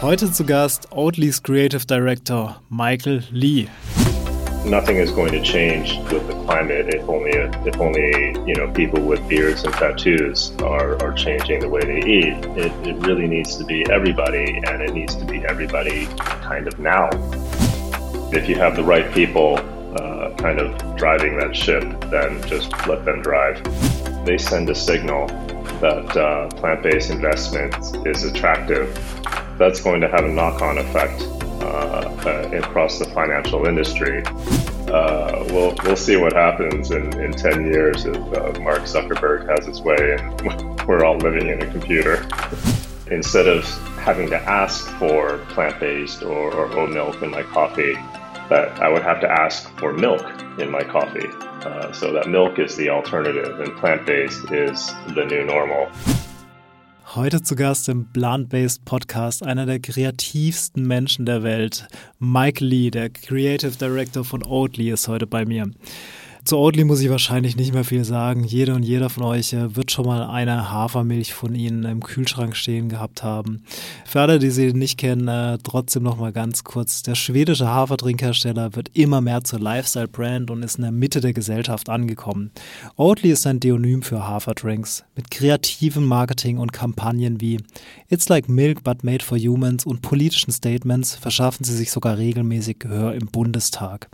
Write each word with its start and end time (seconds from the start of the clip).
Heute 0.00 0.32
zu 0.32 0.44
Gast 0.44 0.92
Oatly's 0.92 1.42
Creative 1.42 1.84
Director 1.84 2.54
Michael 2.68 3.20
Lee. 3.32 3.68
Nothing 4.64 4.98
is 4.98 5.10
going 5.10 5.32
to 5.32 5.42
change 5.42 5.98
with 6.12 6.24
the 6.28 6.34
climate 6.46 6.94
if 6.94 7.08
only 7.08 7.32
if 7.66 7.80
only 7.80 8.36
you 8.46 8.54
know 8.54 8.70
people 8.72 9.00
with 9.00 9.20
beards 9.28 9.64
and 9.64 9.74
tattoos 9.74 10.52
are, 10.62 11.02
are 11.02 11.12
changing 11.14 11.58
the 11.58 11.68
way 11.68 11.80
they 11.80 11.98
eat. 11.98 12.36
It, 12.56 12.72
it 12.86 12.94
really 13.08 13.26
needs 13.26 13.56
to 13.56 13.64
be 13.64 13.84
everybody, 13.90 14.62
and 14.68 14.82
it 14.82 14.94
needs 14.94 15.16
to 15.16 15.24
be 15.24 15.44
everybody 15.44 16.06
kind 16.42 16.68
of 16.68 16.78
now. 16.78 17.08
If 18.30 18.48
you 18.48 18.54
have 18.54 18.76
the 18.76 18.84
right 18.84 19.12
people 19.12 19.58
uh, 19.98 20.32
kind 20.36 20.60
of 20.60 20.96
driving 20.96 21.40
that 21.40 21.56
ship, 21.56 21.82
then 22.08 22.40
just 22.46 22.70
let 22.86 23.04
them 23.04 23.20
drive. 23.20 23.60
They 24.24 24.38
send 24.38 24.70
a 24.70 24.76
signal 24.76 25.26
that 25.80 26.16
uh, 26.16 26.46
plant 26.50 26.84
based 26.84 27.10
investment 27.10 27.74
is 28.06 28.22
attractive. 28.22 28.96
That's 29.58 29.80
going 29.80 30.00
to 30.00 30.08
have 30.08 30.24
a 30.24 30.28
knock 30.28 30.62
on 30.62 30.78
effect 30.78 31.22
uh, 31.60 32.14
uh, 32.24 32.50
across 32.56 32.98
the 32.98 33.06
financial 33.06 33.66
industry. 33.66 34.22
Uh, 34.88 35.44
we'll, 35.50 35.74
we'll 35.84 35.96
see 35.96 36.16
what 36.16 36.32
happens 36.32 36.90
in, 36.90 37.20
in 37.20 37.32
10 37.32 37.66
years 37.66 38.06
if 38.06 38.16
uh, 38.16 38.58
Mark 38.60 38.82
Zuckerberg 38.82 39.48
has 39.48 39.66
his 39.66 39.82
way 39.82 40.16
and 40.18 40.80
we're 40.88 41.04
all 41.04 41.18
living 41.18 41.48
in 41.48 41.60
a 41.60 41.70
computer. 41.70 42.26
Instead 43.10 43.48
of 43.48 43.64
having 43.98 44.30
to 44.30 44.36
ask 44.36 44.88
for 44.98 45.38
plant 45.48 45.78
based 45.80 46.22
or, 46.22 46.52
or 46.54 46.72
oat 46.78 46.90
milk 46.90 47.20
in 47.22 47.30
my 47.30 47.42
coffee, 47.42 47.94
that 48.48 48.80
I 48.80 48.88
would 48.88 49.02
have 49.02 49.20
to 49.20 49.30
ask 49.30 49.68
for 49.78 49.92
milk 49.92 50.22
in 50.58 50.70
my 50.70 50.82
coffee. 50.82 51.28
Uh, 51.64 51.92
so 51.92 52.12
that 52.12 52.28
milk 52.28 52.58
is 52.58 52.76
the 52.76 52.88
alternative 52.88 53.60
and 53.60 53.76
plant-based 53.76 54.52
is 54.52 54.94
the 55.14 55.24
new 55.24 55.44
normal. 55.44 55.90
Heute 57.14 57.42
zu 57.42 57.56
Gast 57.56 57.88
im 57.88 58.12
Plant-Based 58.12 58.84
Podcast 58.84 59.42
einer 59.42 59.64
der 59.64 59.80
kreativsten 59.80 60.86
Menschen 60.86 61.24
der 61.24 61.42
Welt. 61.42 61.88
Mike 62.18 62.62
Lee, 62.62 62.90
der 62.90 63.08
Creative 63.08 63.70
Director 63.70 64.26
von 64.26 64.44
Oatly, 64.44 64.90
ist 64.90 65.08
heute 65.08 65.26
bei 65.26 65.46
mir. 65.46 65.70
Zu 66.48 66.56
Oatly 66.56 66.84
muss 66.84 67.02
ich 67.02 67.10
wahrscheinlich 67.10 67.56
nicht 67.56 67.74
mehr 67.74 67.84
viel 67.84 68.04
sagen. 68.04 68.42
Jede 68.42 68.74
und 68.74 68.82
jeder 68.82 69.10
von 69.10 69.22
euch 69.22 69.52
äh, 69.52 69.76
wird 69.76 69.90
schon 69.90 70.06
mal 70.06 70.26
eine 70.30 70.70
Hafermilch 70.70 71.34
von 71.34 71.54
Ihnen 71.54 71.84
im 71.84 72.02
Kühlschrank 72.02 72.56
stehen 72.56 72.88
gehabt 72.88 73.22
haben. 73.22 73.64
Für 74.06 74.22
alle, 74.22 74.38
die 74.38 74.50
sie 74.50 74.72
nicht 74.72 74.96
kennen, 74.96 75.28
äh, 75.28 75.58
trotzdem 75.62 76.04
noch 76.04 76.16
mal 76.16 76.32
ganz 76.32 76.64
kurz. 76.64 77.02
Der 77.02 77.16
schwedische 77.16 77.68
Hafertrinkhersteller 77.68 78.74
wird 78.74 78.88
immer 78.94 79.20
mehr 79.20 79.44
zur 79.44 79.58
Lifestyle-Brand 79.58 80.50
und 80.50 80.62
ist 80.62 80.76
in 80.76 80.84
der 80.84 80.90
Mitte 80.90 81.20
der 81.20 81.34
Gesellschaft 81.34 81.90
angekommen. 81.90 82.50
Oatly 82.96 83.30
ist 83.30 83.46
ein 83.46 83.60
Deonym 83.60 84.00
für 84.00 84.26
Haferdrinks. 84.26 85.04
Mit 85.16 85.30
kreativen 85.30 86.06
Marketing 86.06 86.56
und 86.56 86.72
Kampagnen 86.72 87.42
wie 87.42 87.58
It's 88.08 88.30
like 88.30 88.48
milk 88.48 88.82
but 88.84 89.04
made 89.04 89.22
for 89.22 89.36
humans 89.36 89.84
und 89.84 90.00
politischen 90.00 90.50
Statements 90.50 91.14
verschaffen 91.14 91.64
sie 91.64 91.76
sich 91.76 91.90
sogar 91.90 92.16
regelmäßig 92.16 92.78
Gehör 92.78 93.12
im 93.12 93.26
Bundestag. 93.26 94.08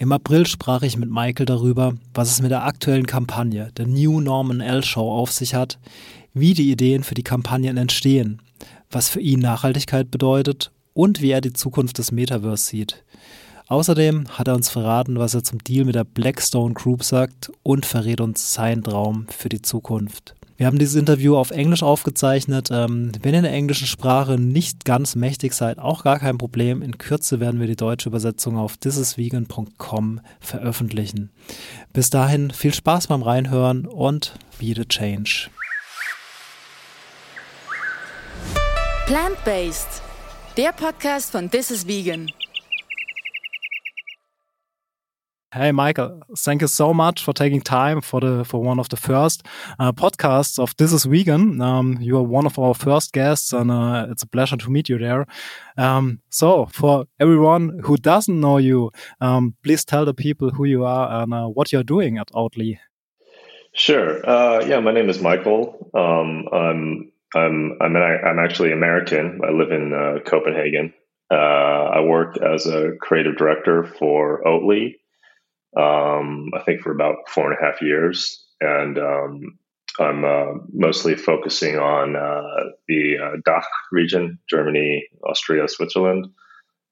Im 0.00 0.12
April 0.12 0.46
sprach 0.46 0.80
ich 0.80 0.96
mit 0.96 1.10
Michael 1.10 1.44
darüber, 1.44 1.92
was 2.14 2.30
es 2.30 2.40
mit 2.40 2.50
der 2.50 2.64
aktuellen 2.64 3.04
Kampagne, 3.06 3.70
der 3.76 3.86
New 3.86 4.22
Norman 4.22 4.62
L 4.62 4.82
Show, 4.82 5.12
auf 5.12 5.30
sich 5.30 5.54
hat, 5.54 5.78
wie 6.32 6.54
die 6.54 6.70
Ideen 6.70 7.02
für 7.04 7.12
die 7.12 7.22
Kampagnen 7.22 7.76
entstehen, 7.76 8.40
was 8.90 9.10
für 9.10 9.20
ihn 9.20 9.40
Nachhaltigkeit 9.40 10.10
bedeutet 10.10 10.72
und 10.94 11.20
wie 11.20 11.32
er 11.32 11.42
die 11.42 11.52
Zukunft 11.52 11.98
des 11.98 12.12
Metaverse 12.12 12.64
sieht. 12.64 13.04
Außerdem 13.66 14.26
hat 14.30 14.48
er 14.48 14.54
uns 14.54 14.70
verraten, 14.70 15.18
was 15.18 15.34
er 15.34 15.44
zum 15.44 15.58
Deal 15.58 15.84
mit 15.84 15.96
der 15.96 16.04
Blackstone 16.04 16.72
Group 16.72 17.04
sagt 17.04 17.52
und 17.62 17.84
verrät 17.84 18.22
uns 18.22 18.54
seinen 18.54 18.82
Traum 18.82 19.26
für 19.28 19.50
die 19.50 19.60
Zukunft. 19.60 20.34
Wir 20.60 20.66
haben 20.66 20.78
dieses 20.78 20.96
Interview 20.96 21.38
auf 21.38 21.52
Englisch 21.52 21.82
aufgezeichnet. 21.82 22.68
Ähm, 22.70 23.12
wenn 23.22 23.32
ihr 23.32 23.38
in 23.38 23.44
der 23.44 23.52
englischen 23.54 23.86
Sprache 23.86 24.38
nicht 24.38 24.84
ganz 24.84 25.14
mächtig 25.14 25.54
seid, 25.54 25.78
auch 25.78 26.04
gar 26.04 26.18
kein 26.18 26.36
Problem. 26.36 26.82
In 26.82 26.98
Kürze 26.98 27.40
werden 27.40 27.60
wir 27.60 27.66
die 27.66 27.76
deutsche 27.76 28.10
Übersetzung 28.10 28.58
auf 28.58 28.76
thisisvegan.com 28.76 30.20
veröffentlichen. 30.38 31.30
Bis 31.94 32.10
dahin 32.10 32.50
viel 32.50 32.74
Spaß 32.74 33.06
beim 33.06 33.22
Reinhören 33.22 33.86
und 33.86 34.34
be 34.58 34.74
the 34.76 34.84
change. 34.84 35.48
Plant-Based, 39.06 40.02
der 40.58 40.72
Podcast 40.72 41.30
von 41.30 41.50
This 41.50 41.70
is 41.70 41.86
Vegan. 41.86 42.30
Hey, 45.52 45.72
Michael, 45.72 46.22
thank 46.38 46.62
you 46.62 46.68
so 46.68 46.94
much 46.94 47.24
for 47.24 47.32
taking 47.32 47.60
time 47.60 48.00
for 48.00 48.20
the 48.20 48.44
for 48.44 48.62
one 48.62 48.78
of 48.78 48.88
the 48.88 48.96
first 48.96 49.44
uh, 49.80 49.90
podcasts 49.90 50.60
of 50.60 50.76
This 50.76 50.92
is 50.92 51.06
Vegan. 51.06 51.60
Um, 51.60 51.98
you 52.00 52.18
are 52.18 52.22
one 52.22 52.46
of 52.46 52.56
our 52.56 52.72
first 52.72 53.12
guests, 53.12 53.52
and 53.52 53.68
uh, 53.68 54.06
it's 54.08 54.22
a 54.22 54.28
pleasure 54.28 54.56
to 54.56 54.70
meet 54.70 54.88
you 54.88 54.96
there. 54.96 55.26
Um, 55.76 56.20
so, 56.30 56.66
for 56.66 57.06
everyone 57.18 57.80
who 57.82 57.96
doesn't 57.96 58.40
know 58.40 58.58
you, 58.58 58.92
um, 59.20 59.56
please 59.64 59.84
tell 59.84 60.04
the 60.04 60.14
people 60.14 60.50
who 60.50 60.66
you 60.66 60.84
are 60.84 61.22
and 61.22 61.34
uh, 61.34 61.48
what 61.48 61.72
you're 61.72 61.82
doing 61.82 62.16
at 62.18 62.30
Oatly. 62.30 62.78
Sure. 63.72 64.24
Uh, 64.24 64.64
yeah, 64.64 64.78
my 64.78 64.92
name 64.92 65.10
is 65.10 65.20
Michael. 65.20 65.90
Um, 65.94 66.46
I'm 66.52 67.10
I'm 67.34 67.76
I'm 67.80 67.96
an, 67.96 68.02
I'm 68.02 68.38
actually 68.38 68.70
American. 68.70 69.40
I 69.44 69.50
live 69.50 69.72
in 69.72 69.92
uh, 69.92 70.20
Copenhagen. 70.24 70.94
Uh, 71.28 71.90
I 71.98 72.00
work 72.02 72.36
as 72.38 72.68
a 72.68 72.92
creative 73.00 73.36
director 73.36 73.84
for 73.98 74.44
Oatly 74.44 74.94
um, 75.76 76.50
I 76.54 76.62
think 76.64 76.82
for 76.82 76.92
about 76.92 77.28
four 77.28 77.50
and 77.50 77.58
a 77.60 77.64
half 77.64 77.80
years. 77.80 78.44
And 78.60 78.98
um, 78.98 79.58
I'm 79.98 80.24
uh, 80.24 80.52
mostly 80.72 81.14
focusing 81.14 81.78
on 81.78 82.16
uh, 82.16 82.70
the 82.88 83.16
uh, 83.18 83.36
DACH 83.44 83.64
region, 83.92 84.38
Germany, 84.48 85.06
Austria, 85.24 85.68
Switzerland, 85.68 86.26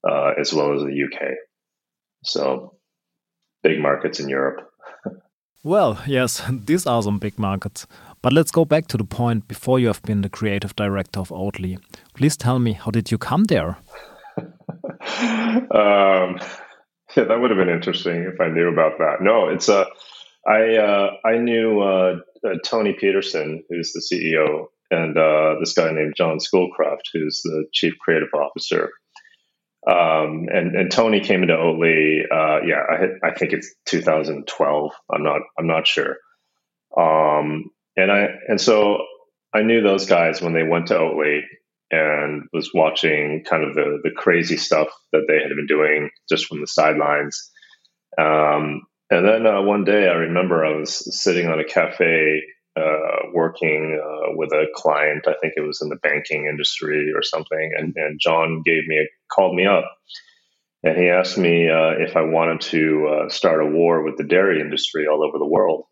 uh, 0.08 0.32
as 0.38 0.52
well 0.52 0.74
as 0.74 0.82
the 0.82 1.04
UK. 1.04 1.32
So 2.24 2.78
big 3.62 3.80
markets 3.80 4.20
in 4.20 4.28
Europe. 4.28 4.70
well, 5.62 6.00
yes, 6.06 6.42
these 6.50 6.86
are 6.86 7.02
some 7.02 7.18
big 7.18 7.38
markets. 7.38 7.86
But 8.20 8.32
let's 8.32 8.50
go 8.50 8.64
back 8.64 8.88
to 8.88 8.96
the 8.96 9.04
point 9.04 9.46
before 9.46 9.78
you 9.78 9.86
have 9.86 10.02
been 10.02 10.22
the 10.22 10.28
creative 10.28 10.74
director 10.74 11.20
of 11.20 11.28
Oatly. 11.28 11.78
Please 12.14 12.36
tell 12.36 12.58
me, 12.58 12.72
how 12.72 12.90
did 12.90 13.10
you 13.12 13.18
come 13.18 13.44
there? 13.44 13.78
um, 15.70 16.38
yeah, 17.16 17.24
that 17.24 17.40
would 17.40 17.50
have 17.50 17.58
been 17.58 17.74
interesting 17.74 18.30
if 18.32 18.40
I 18.40 18.48
knew 18.48 18.68
about 18.68 18.98
that. 18.98 19.16
No, 19.20 19.48
it's 19.48 19.68
a. 19.68 19.80
Uh, 19.80 19.84
I 20.46 20.76
uh, 20.76 21.10
I 21.26 21.38
knew 21.38 21.80
uh, 21.80 22.16
uh, 22.44 22.54
Toni 22.64 22.94
Petersson, 22.94 23.64
who's 23.68 23.92
the 23.92 24.00
CEO, 24.00 24.66
and 24.90 25.16
uh, 25.18 25.56
this 25.60 25.74
guy 25.74 25.92
named 25.92 26.14
John 26.16 26.40
Schoolcraft, 26.40 27.10
who's 27.12 27.42
the 27.42 27.66
chief 27.72 27.94
creative 27.98 28.32
officer. 28.34 28.90
Um, 29.86 30.48
and 30.52 30.76
and 30.76 30.90
Tony 30.90 31.20
came 31.20 31.42
into 31.42 31.54
Oatly. 31.54 32.22
Uh, 32.30 32.64
yeah, 32.66 32.82
I, 32.90 33.28
I 33.28 33.34
think 33.34 33.52
it's 33.52 33.74
2012. 33.86 34.92
I'm 35.12 35.22
not 35.22 35.40
I'm 35.58 35.66
not 35.66 35.86
sure. 35.86 36.16
Um, 36.96 37.70
and 37.96 38.10
I 38.10 38.28
and 38.48 38.60
so 38.60 38.98
I 39.54 39.62
knew 39.62 39.82
those 39.82 40.06
guys 40.06 40.40
when 40.40 40.54
they 40.54 40.62
went 40.62 40.88
to 40.88 40.94
Oatly, 40.94 41.42
and 41.90 42.44
was 42.52 42.70
watching 42.74 43.44
kind 43.48 43.64
of 43.64 43.74
the 43.74 44.00
the 44.02 44.10
crazy 44.10 44.56
stuff 44.56 44.88
that 45.12 45.24
they 45.28 45.40
had 45.40 45.48
been 45.56 45.66
doing 45.66 46.10
just 46.28 46.46
from 46.46 46.60
the 46.60 46.66
sidelines. 46.66 47.50
Um, 48.18 48.82
and 49.10 49.26
then 49.26 49.46
uh, 49.46 49.62
one 49.62 49.84
day, 49.84 50.08
I 50.08 50.14
remember 50.14 50.64
I 50.64 50.76
was 50.76 51.20
sitting 51.20 51.48
on 51.48 51.60
a 51.60 51.64
cafe 51.64 52.42
uh, 52.76 53.30
working 53.32 54.00
uh, 54.02 54.32
with 54.36 54.52
a 54.52 54.66
client. 54.74 55.26
I 55.26 55.34
think 55.40 55.54
it 55.56 55.66
was 55.66 55.80
in 55.82 55.88
the 55.88 55.96
banking 55.96 56.46
industry 56.46 57.10
or 57.14 57.22
something. 57.22 57.72
And, 57.76 57.94
and 57.96 58.20
John 58.20 58.62
gave 58.64 58.86
me 58.86 58.98
a, 58.98 59.06
called 59.34 59.56
me 59.56 59.66
up, 59.66 59.84
and 60.82 60.96
he 60.96 61.08
asked 61.08 61.38
me 61.38 61.68
uh, 61.70 61.92
if 61.98 62.16
I 62.16 62.22
wanted 62.22 62.60
to 62.72 63.08
uh, 63.08 63.28
start 63.30 63.62
a 63.62 63.66
war 63.66 64.02
with 64.02 64.16
the 64.16 64.24
dairy 64.24 64.60
industry 64.60 65.06
all 65.06 65.24
over 65.26 65.38
the 65.38 65.46
world. 65.46 65.84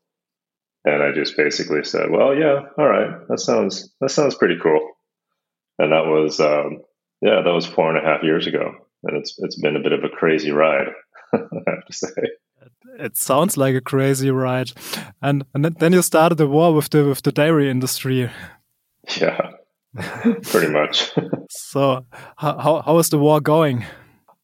And 0.85 1.03
I 1.03 1.13
just 1.13 1.37
basically 1.37 1.83
said, 1.83 2.11
"Well, 2.11 2.37
yeah, 2.37 2.61
all 2.79 2.87
right, 2.87 3.11
that 3.29 3.41
sounds 3.41 3.93
that 4.01 4.11
sounds 4.11 4.37
pretty 4.37 4.57
cool." 4.63 4.96
And 5.79 5.93
that 5.93 6.07
was 6.07 6.41
um, 6.41 6.83
yeah, 7.21 7.43
that 7.43 7.53
was 7.53 7.67
four 7.67 7.95
and 7.95 7.99
a 7.99 8.09
half 8.09 8.23
years 8.23 8.47
ago, 8.47 8.75
and 9.05 9.17
it's 9.17 9.35
it's 9.39 9.61
been 9.61 9.77
a 9.77 9.83
bit 9.83 9.93
of 9.93 10.05
a 10.05 10.09
crazy 10.09 10.51
ride, 10.51 10.89
I 11.35 11.39
have 11.67 11.87
to 11.87 11.93
say. 11.93 12.23
It 12.99 13.17
sounds 13.17 13.57
like 13.57 13.75
a 13.75 13.81
crazy 13.81 14.31
ride, 14.31 14.73
and 15.23 15.45
and 15.55 15.65
then 15.65 15.93
you 15.93 16.03
started 16.03 16.39
the 16.39 16.47
war 16.47 16.75
with 16.75 16.91
the 16.91 17.05
with 17.05 17.23
the 17.23 17.33
dairy 17.33 17.71
industry. 17.71 18.31
Yeah, 19.17 19.53
pretty 20.43 20.69
much. 20.69 21.13
so 21.51 22.07
how 22.37 22.83
how 22.85 22.99
is 22.99 23.11
the 23.11 23.19
war 23.19 23.41
going? 23.41 23.85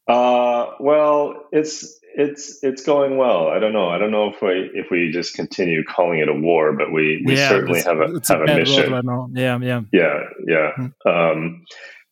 Uh, 0.09 0.67
well, 0.81 1.47
it's 1.53 1.99
it's 2.15 2.59
it's 2.63 2.83
going 2.83 3.17
well. 3.17 3.49
I 3.49 3.59
don't 3.59 3.73
know. 3.73 3.89
I 3.89 3.99
don't 3.99 4.11
know 4.11 4.29
if 4.29 4.41
we 4.43 4.71
if 4.75 4.91
we 4.91 5.11
just 5.13 5.35
continue 5.35 5.85
calling 5.85 6.19
it 6.19 6.29
a 6.29 6.35
war, 6.35 6.73
but 6.73 6.93
we, 6.93 7.23
we 7.25 7.37
yeah, 7.37 7.49
certainly 7.49 7.83
have 7.83 8.01
a 8.01 8.21
have 8.29 8.41
a, 8.41 8.45
a 8.45 8.57
mission. 8.57 8.93
Right 8.93 9.29
yeah, 9.33 9.59
yeah, 9.59 9.81
yeah, 9.93 10.21
yeah. 10.47 10.71
Mm-hmm. 10.79 11.09
Um, 11.09 11.65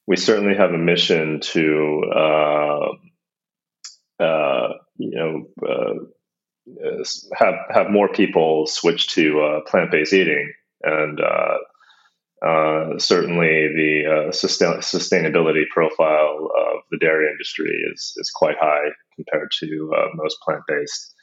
we 0.06 0.16
certainly 0.16 0.56
have 0.56 0.70
a 0.70 0.78
mission 0.78 1.40
to 1.40 2.02
uh, 2.14 2.88
uh, 4.22 4.68
you 4.96 5.10
know 5.10 5.46
uh, 5.68 5.94
have 7.34 7.54
have 7.70 7.90
more 7.90 8.08
people 8.08 8.66
switch 8.66 9.08
to 9.14 9.40
uh, 9.40 9.60
plant 9.70 9.90
based 9.90 10.12
eating, 10.12 10.52
and 10.82 11.20
uh, 12.44 12.98
certainly, 12.98 13.68
the 13.74 14.28
uh, 14.28 14.32
sustain- 14.32 14.80
sustainability 14.80 15.68
profile 15.68 16.48
of 16.56 16.80
the 16.90 16.98
dairy 16.98 17.30
industry 17.30 17.70
is 17.92 18.14
is 18.16 18.30
quite 18.30 18.56
high 18.58 18.88
compared 19.14 19.50
to 19.60 19.92
uh, 19.94 20.06
most 20.14 20.38
plant 20.42 20.62
based. 20.66 21.14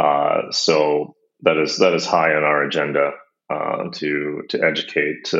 Uh, 0.00 0.50
so 0.50 1.16
that 1.40 1.56
is 1.56 1.78
that 1.78 1.94
is 1.94 2.06
high 2.06 2.34
on 2.34 2.44
our 2.44 2.62
agenda 2.62 3.10
uh, 3.50 3.88
to 3.92 4.42
to 4.50 4.62
educate 4.62 5.34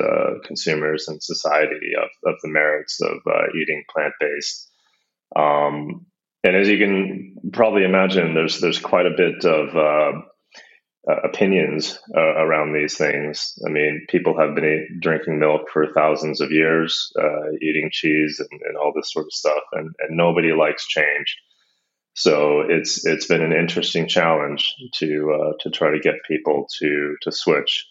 consumers 0.44 1.06
and 1.06 1.22
society 1.22 1.92
of, 1.96 2.10
of 2.28 2.36
the 2.42 2.50
merits 2.50 3.00
of 3.00 3.18
eating 3.54 3.84
plant 3.94 4.14
based. 4.18 4.70
Um, 5.36 6.06
and 6.42 6.56
as 6.56 6.68
you 6.68 6.78
can 6.78 7.36
probably 7.52 7.84
imagine, 7.84 8.34
there's 8.34 8.60
there's 8.60 8.80
quite 8.80 9.06
a 9.06 9.16
bit 9.16 9.44
of 9.44 10.24
uh, 11.08 11.16
opinions 11.24 11.98
uh, 12.16 12.36
around 12.36 12.72
these 12.72 12.96
things. 12.96 13.58
I 13.66 13.70
mean, 13.70 14.06
people 14.08 14.38
have 14.38 14.54
been 14.54 14.98
drinking 15.00 15.40
milk 15.40 15.62
for 15.72 15.92
thousands 15.92 16.40
of 16.40 16.52
years, 16.52 17.12
uh, 17.18 17.50
eating 17.60 17.90
cheese 17.90 18.38
and, 18.38 18.60
and, 18.62 18.76
all 18.76 18.92
this 18.94 19.12
sort 19.12 19.26
of 19.26 19.32
stuff, 19.32 19.64
and, 19.72 19.90
and, 19.98 20.16
nobody 20.16 20.52
likes 20.52 20.86
change. 20.86 21.36
So 22.14 22.60
it's 22.60 23.04
it's 23.04 23.26
been 23.26 23.42
an 23.42 23.52
interesting 23.52 24.06
challenge 24.06 24.74
to 24.96 25.32
uh, 25.32 25.52
to 25.60 25.70
try 25.70 25.90
to 25.90 25.98
get 25.98 26.22
people 26.28 26.68
to 26.78 27.16
to 27.22 27.32
switch, 27.32 27.86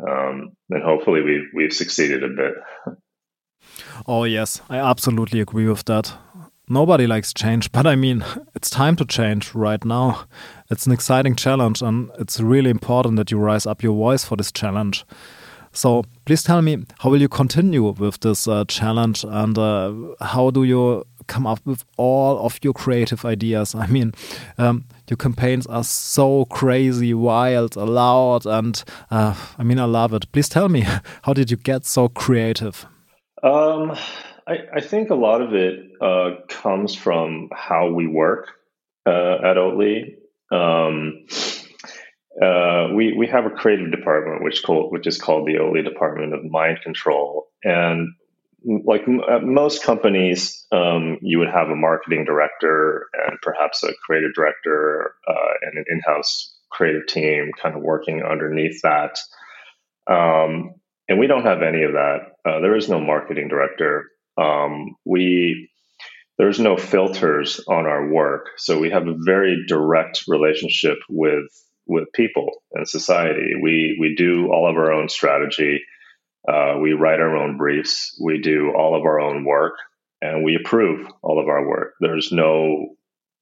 um, 0.00 0.52
and 0.70 0.82
hopefully 0.82 1.20
we've 1.20 1.50
we've 1.54 1.72
succeeded 1.72 2.24
a 2.24 2.28
bit. 2.28 2.54
Oh 4.06 4.24
yes, 4.24 4.62
I 4.70 4.78
absolutely 4.78 5.40
agree 5.40 5.68
with 5.68 5.84
that. 5.84 6.14
Nobody 6.68 7.06
likes 7.06 7.32
change, 7.32 7.70
but 7.76 7.86
I 7.86 7.94
mean, 7.94 8.24
it's 8.54 8.70
time 8.70 8.96
to 8.96 9.04
change 9.04 9.54
right 9.54 9.84
now. 9.84 10.24
It's 10.70 10.86
an 10.86 10.92
exciting 10.92 11.36
challenge, 11.36 11.80
and 11.82 12.10
it's 12.18 12.40
really 12.40 12.70
important 12.70 13.16
that 13.16 13.30
you 13.30 13.38
rise 13.38 13.66
up 13.66 13.82
your 13.82 13.94
voice 13.94 14.24
for 14.24 14.36
this 14.36 14.50
challenge. 14.50 15.04
So, 15.72 16.04
please 16.24 16.42
tell 16.42 16.62
me, 16.62 16.84
how 17.00 17.10
will 17.10 17.20
you 17.20 17.28
continue 17.28 17.84
with 17.84 18.20
this 18.20 18.48
uh, 18.48 18.64
challenge, 18.66 19.24
and 19.28 19.56
uh, 19.56 19.92
how 20.20 20.50
do 20.50 20.64
you 20.64 21.06
come 21.28 21.46
up 21.46 21.60
with 21.66 21.84
all 21.96 22.38
of 22.38 22.58
your 22.62 22.72
creative 22.72 23.24
ideas? 23.24 23.74
I 23.74 23.86
mean, 23.86 24.12
um, 24.58 24.86
your 25.08 25.18
campaigns 25.18 25.66
are 25.66 25.84
so 25.84 26.46
crazy, 26.46 27.14
wild, 27.14 27.76
loud, 27.76 28.46
and 28.46 28.82
uh, 29.10 29.34
I 29.58 29.62
mean, 29.62 29.78
I 29.78 29.84
love 29.84 30.14
it. 30.14 30.32
Please 30.32 30.48
tell 30.48 30.68
me, 30.68 30.80
how 31.22 31.32
did 31.32 31.50
you 31.50 31.56
get 31.58 31.84
so 31.84 32.08
creative? 32.08 32.86
Um, 33.42 33.96
I, 34.46 34.58
I 34.76 34.80
think 34.80 35.10
a 35.10 35.14
lot 35.14 35.42
of 35.42 35.54
it 35.54 35.90
uh, 36.00 36.30
comes 36.48 36.94
from 36.94 37.48
how 37.52 37.90
we 37.90 38.06
work 38.06 38.48
uh, 39.06 39.38
at 39.44 39.56
Oatly. 39.56 40.16
Um, 40.52 41.26
uh, 42.40 42.88
we 42.94 43.14
we 43.16 43.26
have 43.26 43.46
a 43.46 43.50
creative 43.50 43.90
department 43.90 44.44
which 44.44 44.62
called 44.62 44.92
which 44.92 45.06
is 45.06 45.20
called 45.20 45.48
the 45.48 45.54
Oatly 45.54 45.82
Department 45.82 46.34
of 46.34 46.44
Mind 46.44 46.78
Control, 46.82 47.46
and 47.64 48.08
like 48.84 49.02
at 49.30 49.42
most 49.42 49.82
companies, 49.82 50.66
um, 50.72 51.18
you 51.22 51.38
would 51.38 51.50
have 51.50 51.68
a 51.68 51.76
marketing 51.76 52.24
director 52.24 53.06
and 53.26 53.38
perhaps 53.42 53.82
a 53.82 53.92
creative 54.04 54.34
director 54.34 55.14
uh, 55.28 55.52
and 55.62 55.78
an 55.78 55.84
in-house 55.88 56.54
creative 56.70 57.06
team 57.06 57.50
kind 57.60 57.76
of 57.76 57.82
working 57.82 58.22
underneath 58.22 58.82
that. 58.82 59.18
Um, 60.08 60.74
and 61.08 61.18
we 61.18 61.28
don't 61.28 61.44
have 61.44 61.62
any 61.62 61.84
of 61.84 61.92
that. 61.92 62.18
Uh, 62.44 62.60
there 62.60 62.76
is 62.76 62.88
no 62.88 63.00
marketing 63.00 63.48
director. 63.48 64.06
Um, 64.38 64.96
we 65.04 65.70
there's 66.38 66.60
no 66.60 66.76
filters 66.76 67.60
on 67.66 67.86
our 67.86 68.08
work, 68.08 68.50
so 68.58 68.78
we 68.78 68.90
have 68.90 69.08
a 69.08 69.16
very 69.24 69.64
direct 69.66 70.24
relationship 70.28 70.98
with 71.08 71.46
with 71.86 72.12
people 72.12 72.50
and 72.72 72.88
society. 72.88 73.52
We 73.62 73.96
we 74.00 74.14
do 74.14 74.48
all 74.52 74.68
of 74.68 74.76
our 74.76 74.92
own 74.92 75.08
strategy. 75.08 75.82
Uh, 76.46 76.76
we 76.80 76.92
write 76.92 77.20
our 77.20 77.36
own 77.36 77.56
briefs. 77.56 78.18
We 78.22 78.40
do 78.40 78.72
all 78.76 78.94
of 78.96 79.04
our 79.04 79.20
own 79.20 79.44
work, 79.44 79.74
and 80.20 80.44
we 80.44 80.56
approve 80.56 81.08
all 81.22 81.40
of 81.40 81.48
our 81.48 81.66
work. 81.66 81.94
There's 82.00 82.30
no 82.32 82.96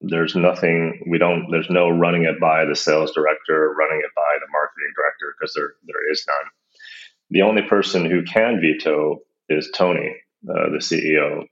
there's 0.08 0.34
nothing 0.34 1.02
we 1.08 1.18
don't 1.18 1.50
there's 1.50 1.70
no 1.70 1.88
running 1.88 2.24
it 2.24 2.38
by 2.40 2.64
the 2.64 2.76
sales 2.76 3.12
director 3.12 3.74
running 3.78 4.00
it 4.04 4.10
by 4.14 4.36
the 4.40 4.46
marketing 4.52 4.92
director 4.94 5.34
because 5.38 5.54
there 5.54 5.74
there 5.86 6.12
is 6.12 6.24
none 6.26 6.50
the 7.30 7.42
only 7.42 7.62
person 7.62 8.04
who 8.04 8.22
can 8.22 8.60
veto 8.60 9.18
is 9.48 9.70
tony 9.74 10.14
uh, 10.48 10.70
the 10.70 10.78
CEO, 10.80 11.44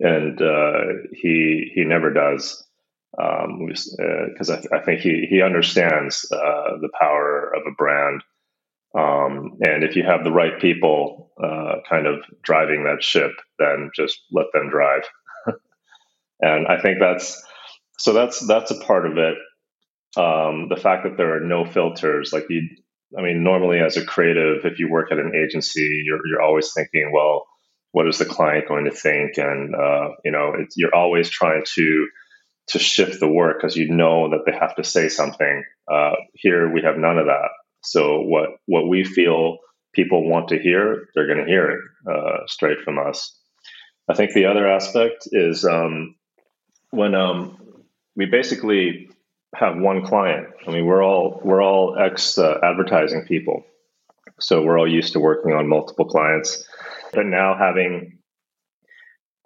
and 0.00 0.40
uh, 0.42 1.08
he 1.12 1.70
he 1.74 1.84
never 1.84 2.12
does 2.12 2.64
because 3.12 4.50
um, 4.50 4.52
uh, 4.52 4.54
I, 4.54 4.56
th- 4.56 4.72
I, 4.72 4.80
think 4.84 5.00
he 5.00 5.26
he 5.30 5.42
understands 5.42 6.26
uh, 6.32 6.78
the 6.80 6.90
power 7.00 7.52
of 7.56 7.62
a 7.66 7.74
brand, 7.76 8.22
um, 8.98 9.58
and 9.62 9.84
if 9.84 9.96
you 9.96 10.04
have 10.04 10.24
the 10.24 10.32
right 10.32 10.60
people 10.60 11.32
kind 11.88 12.06
of 12.06 12.20
driving 12.42 12.84
that 12.84 13.02
ship, 13.04 13.32
then 13.58 13.90
just 13.96 14.20
let 14.32 14.46
them 14.54 14.70
drive. 14.70 15.02
and 16.40 16.66
I 16.68 16.80
think 16.80 16.98
that's 17.00 17.42
so 17.98 18.14
that's 18.14 18.46
that's 18.46 18.72
a 18.72 18.80
part 18.80 19.06
of 19.06 19.18
it. 19.18 19.36
Um, 20.16 20.68
the 20.70 20.76
fact 20.80 21.04
that 21.04 21.16
there 21.18 21.36
are 21.36 21.40
no 21.46 21.64
filters, 21.66 22.32
like 22.32 22.46
you, 22.50 22.68
I 23.18 23.22
mean, 23.22 23.44
normally 23.44 23.80
as 23.80 23.96
a 23.98 24.04
creative, 24.06 24.64
if 24.66 24.78
you 24.80 24.90
work 24.90 25.12
at 25.12 25.18
an 25.18 25.32
agency, 25.36 26.02
you're 26.06 26.20
you're 26.28 26.42
always 26.42 26.72
thinking, 26.74 27.12
well 27.14 27.47
what 27.92 28.06
is 28.06 28.18
the 28.18 28.24
client 28.24 28.68
going 28.68 28.84
to 28.84 28.90
think? 28.90 29.38
And 29.38 29.74
uh, 29.74 30.10
you 30.24 30.32
know 30.32 30.54
you're 30.76 30.94
always 30.94 31.28
trying 31.28 31.64
to 31.74 32.08
to 32.68 32.78
shift 32.78 33.20
the 33.20 33.28
work 33.28 33.58
because 33.58 33.76
you 33.76 33.88
know 33.88 34.30
that 34.30 34.44
they 34.46 34.52
have 34.52 34.76
to 34.76 34.84
say 34.84 35.08
something. 35.08 35.64
Uh, 35.90 36.12
here 36.34 36.72
we 36.72 36.82
have 36.82 36.98
none 36.98 37.18
of 37.18 37.26
that. 37.26 37.48
So 37.82 38.20
what 38.20 38.50
what 38.66 38.88
we 38.88 39.04
feel 39.04 39.58
people 39.94 40.28
want 40.28 40.48
to 40.48 40.58
hear 40.58 41.08
they're 41.14 41.26
going 41.26 41.44
to 41.44 41.50
hear 41.50 41.70
it 41.70 41.80
uh, 42.10 42.46
straight 42.46 42.80
from 42.80 42.98
us. 42.98 43.34
I 44.08 44.14
think 44.14 44.32
the 44.32 44.46
other 44.46 44.66
aspect 44.66 45.28
is 45.32 45.64
um, 45.64 46.14
when 46.90 47.14
um, 47.14 47.58
we 48.16 48.26
basically 48.26 49.10
have 49.54 49.78
one 49.78 50.04
client. 50.04 50.48
I 50.66 50.72
mean 50.72 50.84
we're 50.84 51.02
all 51.02 51.40
we're 51.42 51.62
all 51.62 51.96
ex 51.98 52.36
uh, 52.36 52.58
advertising 52.62 53.24
people 53.26 53.64
so 54.40 54.62
we're 54.62 54.78
all 54.78 54.90
used 54.90 55.12
to 55.12 55.20
working 55.20 55.52
on 55.52 55.68
multiple 55.68 56.04
clients 56.04 56.66
but 57.12 57.26
now 57.26 57.56
having 57.56 58.18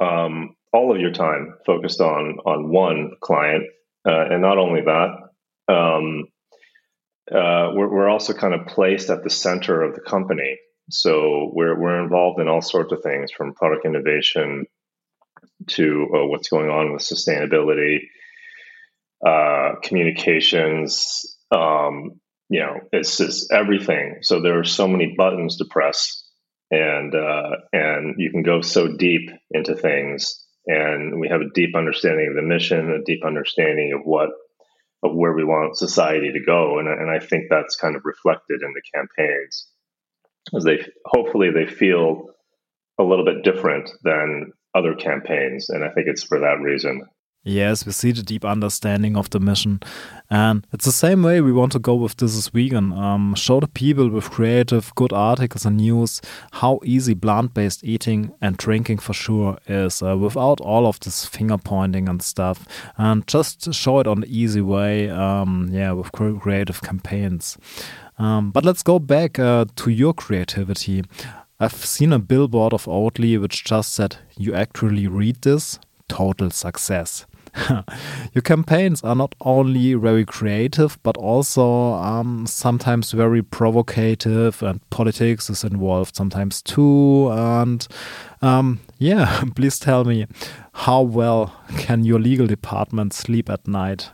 um, 0.00 0.56
all 0.73 0.94
of 0.94 1.00
your 1.00 1.12
time 1.12 1.55
focused 1.67 2.00
on 2.00 2.38
on 2.46 2.70
one 2.70 3.12
client, 3.20 3.64
uh, 4.08 4.26
and 4.31 4.43
not 4.43 4.58
only 4.58 4.81
that, 4.82 5.11
um, 5.69 6.25
uh, 7.31 7.70
we're, 7.75 7.88
we're 7.88 8.08
also 8.08 8.32
kind 8.32 8.55
of 8.55 8.67
placed 8.67 9.11
at 9.11 9.23
the 9.23 9.31
center 9.31 9.82
of 9.82 9.94
the 9.94 10.00
company. 10.00 10.58
So 10.90 11.50
we're 11.52 11.79
we're 11.79 12.02
involved 12.02 12.40
in 12.40 12.49
all 12.49 12.62
sorts 12.62 12.93
of 12.93 13.02
things, 13.02 13.31
from 13.31 13.55
product 13.55 13.87
innovation 13.87 14.67
to 15.69 16.08
uh, 16.15 16.27
what's 16.27 16.48
going 16.48 16.70
on 16.70 16.93
with 16.93 17.03
sustainability, 17.03 18.01
uh, 19.24 19.77
communications. 19.82 21.39
Um, 21.53 22.20
you 22.49 22.61
know, 22.61 22.81
it's 22.93 23.17
just 23.17 23.53
everything. 23.53 24.19
So 24.22 24.41
there 24.41 24.58
are 24.58 24.65
so 24.65 24.87
many 24.87 25.15
buttons 25.17 25.56
to 25.56 25.65
press 25.65 26.22
and 26.72 27.15
uh, 27.15 27.51
and 27.72 28.15
you 28.19 28.31
can 28.31 28.43
go 28.43 28.63
so 28.63 28.89
deep 28.96 29.31
into 29.51 29.77
things. 29.77 30.43
And 30.67 31.20
we 31.20 31.29
have 31.29 31.41
a 31.41 31.51
deep 31.55 31.77
understanding 31.77 32.29
of 32.31 32.37
the 32.37 32.43
mission 32.43 32.91
a 32.91 33.05
deep 33.05 33.25
understanding 33.25 33.93
of 33.94 34.01
what 34.05 34.31
of 35.03 35.15
where 35.15 35.34
we 35.34 35.44
want 35.44 35.77
society 35.77 36.32
to 36.32 36.44
go. 36.44 36.79
And, 36.79 36.89
and 36.89 37.11
i 37.11 37.25
think 37.25 37.44
that's 37.51 37.77
kind 37.77 37.94
of 37.94 38.03
reflected 38.05 38.63
in 38.63 38.72
the 38.72 38.82
campaigns. 38.94 39.69
As 40.56 40.65
they 40.65 40.79
hopefully 41.05 41.51
they 41.51 41.67
feel 41.67 42.29
a 42.99 43.05
little 43.05 43.25
bit 43.25 43.44
different 43.44 43.91
than 44.03 44.53
other 44.75 44.94
campaigns. 44.94 45.69
And 45.69 45.84
i 45.84 45.91
think 45.91 46.06
it's 46.08 46.25
for 46.25 46.41
that 46.41 46.61
reason 46.63 47.03
Yes, 47.44 47.84
we 47.84 47.91
see 47.91 48.13
the 48.13 48.22
deep 48.22 48.44
understanding 48.44 49.17
of 49.17 49.29
the 49.31 49.41
mission. 49.41 49.81
And 50.31 50.65
it's 50.72 50.84
the 50.84 50.93
same 50.93 51.25
way 51.25 51.41
we 51.41 51.51
want 51.51 51.72
to 51.72 51.81
go 51.81 51.96
with 51.96 52.17
This 52.17 52.37
is 52.37 52.49
Vegan. 52.49 52.93
Um, 52.93 53.34
show 53.34 53.58
the 53.58 53.67
people 53.67 54.08
with 54.11 54.31
creative, 54.31 54.94
good 54.94 55.13
articles 55.13 55.67
and 55.67 55.79
news 55.79 56.20
how 56.53 56.79
easy 56.84 57.17
plant 57.17 57.53
based 57.53 57.82
eating 57.82 58.32
and 58.41 58.56
drinking 58.56 58.99
for 58.99 59.13
sure 59.13 59.58
is 59.67 60.05
uh, 60.05 60.17
without 60.17 60.61
all 60.61 60.87
of 60.87 61.01
this 61.01 61.27
finger 61.27 61.58
pointing 61.58 62.08
and 62.08 62.22
stuff. 62.22 62.65
And 62.96 63.27
just 63.27 63.75
show 63.75 63.99
it 63.99 64.06
on 64.06 64.20
the 64.20 64.29
easy 64.29 64.61
way, 64.61 65.11
um, 65.11 65.69
yeah, 65.72 65.91
with 65.91 66.13
creative 66.13 66.81
campaigns. 66.81 67.58
Um, 68.19 68.53
but 68.53 68.65
let's 68.65 68.84
go 68.84 69.01
back 69.01 69.41
uh, 69.41 69.65
to 69.75 69.91
your 69.91 70.15
creativity. 70.15 71.03
I've 71.58 71.75
seen 71.75 72.13
a 72.13 72.20
billboard 72.20 72.72
of 72.72 72.84
Oatly 72.84 73.41
which 73.41 73.65
just 73.65 73.93
said, 73.93 74.19
You 74.37 74.55
actually 74.55 75.08
read 75.08 75.43
this? 75.43 75.81
Total 76.08 76.49
success. 76.51 77.27
your 78.32 78.43
campaigns 78.43 79.03
are 79.03 79.15
not 79.15 79.35
only 79.41 79.94
very 79.94 80.25
creative, 80.25 80.99
but 81.03 81.17
also 81.17 81.93
um, 81.94 82.47
sometimes 82.47 83.13
very 83.13 83.43
provocative, 83.43 84.63
and 84.63 84.81
politics 84.91 85.51
is 85.51 85.65
involved 85.65 86.17
sometimes 86.17 86.63
too. 86.63 87.31
And 87.31 87.87
um, 88.41 88.81
yeah, 88.99 89.44
please 89.55 89.79
tell 89.79 90.05
me, 90.05 90.27
how 90.73 91.03
well 91.03 91.55
can 91.77 92.05
your 92.05 92.19
legal 92.19 92.47
department 92.47 93.13
sleep 93.13 93.51
at 93.51 93.69
night? 93.69 94.11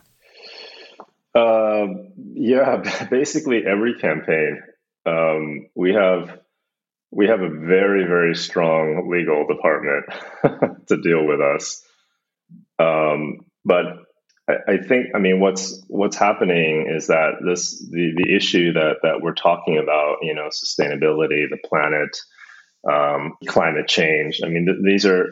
Uh, 1.34 1.86
yeah, 2.34 3.06
basically 3.10 3.64
every 3.64 3.98
campaign. 3.98 4.62
Um, 5.06 5.68
we 5.74 5.94
have 5.94 6.38
we 7.10 7.28
have 7.28 7.40
a 7.40 7.48
very 7.48 8.04
very 8.04 8.34
strong 8.34 9.08
legal 9.10 9.46
department 9.46 10.04
to 10.88 11.00
deal 11.00 11.24
with 11.26 11.40
us. 11.40 11.82
Um, 12.78 13.40
but 13.64 13.86
I, 14.48 14.54
I, 14.68 14.76
think 14.78 15.08
I 15.14 15.18
mean 15.18 15.40
what's 15.40 15.82
what's 15.88 16.16
happening 16.16 16.92
is 16.94 17.08
that 17.08 17.34
this 17.44 17.78
the 17.90 18.12
the 18.16 18.34
issue 18.34 18.72
that 18.72 18.96
that 19.02 19.20
we're 19.20 19.34
talking 19.34 19.78
about, 19.78 20.18
you 20.22 20.34
know, 20.34 20.48
sustainability, 20.48 21.48
the 21.48 21.58
planet, 21.64 22.16
um, 22.90 23.34
climate 23.46 23.88
change. 23.88 24.40
I 24.44 24.48
mean, 24.48 24.66
th- 24.66 24.78
these 24.84 25.06
are 25.06 25.28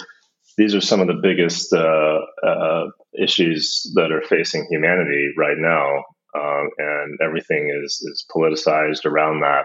these 0.56 0.74
are 0.74 0.80
some 0.80 1.00
of 1.00 1.06
the 1.06 1.20
biggest 1.22 1.72
uh, 1.72 2.20
uh, 2.46 2.86
issues 3.18 3.90
that 3.94 4.12
are 4.12 4.22
facing 4.22 4.66
humanity 4.70 5.32
right 5.36 5.58
now, 5.58 6.04
um, 6.34 6.70
and 6.78 7.18
everything 7.22 7.70
is 7.84 8.00
is 8.02 8.24
politicized 8.34 9.04
around 9.04 9.40
that. 9.40 9.64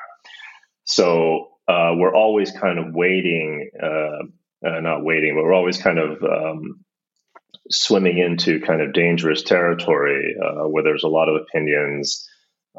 So 0.85 1.47
uh, 1.67 1.93
we're 1.95 2.15
always 2.15 2.51
kind 2.51 2.79
of 2.79 2.93
waiting, 2.93 3.69
uh, 3.81 4.67
uh, 4.67 4.79
not 4.81 5.03
waiting, 5.03 5.35
but 5.35 5.43
we're 5.43 5.53
always 5.53 5.77
kind 5.77 5.99
of 5.99 6.21
um, 6.23 6.83
swimming 7.71 8.17
into 8.17 8.61
kind 8.61 8.81
of 8.81 8.93
dangerous 8.93 9.43
territory 9.43 10.35
uh, 10.41 10.67
where 10.67 10.83
there's 10.83 11.03
a 11.03 11.09
lot 11.09 11.29
of 11.29 11.41
opinions, 11.41 12.27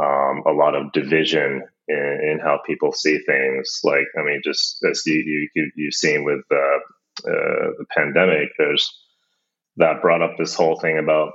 um, 0.00 0.42
a 0.46 0.52
lot 0.52 0.74
of 0.74 0.92
division 0.92 1.62
in, 1.88 2.20
in, 2.32 2.38
how 2.42 2.60
people 2.66 2.92
see 2.92 3.18
things. 3.18 3.80
Like, 3.84 4.06
I 4.18 4.22
mean, 4.22 4.40
just 4.44 4.84
as 4.88 5.02
you, 5.06 5.48
you, 5.54 5.70
you've 5.76 5.94
seen 5.94 6.24
with 6.24 6.40
uh, 6.50 6.78
the 7.24 7.86
pandemic, 7.96 8.50
there's 8.58 8.90
that 9.76 10.02
brought 10.02 10.22
up 10.22 10.36
this 10.36 10.54
whole 10.54 10.78
thing 10.78 10.98
about 10.98 11.32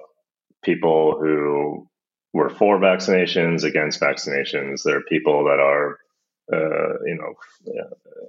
people 0.64 1.18
who 1.20 1.88
were 2.34 2.50
for 2.50 2.80
vaccinations, 2.80 3.64
against 3.64 4.00
vaccinations. 4.00 4.84
There 4.84 4.98
are 4.98 5.04
people 5.10 5.46
that 5.46 5.60
are 5.60 5.98
uh, 6.52 7.00
you 7.06 7.16
know, 7.16 7.34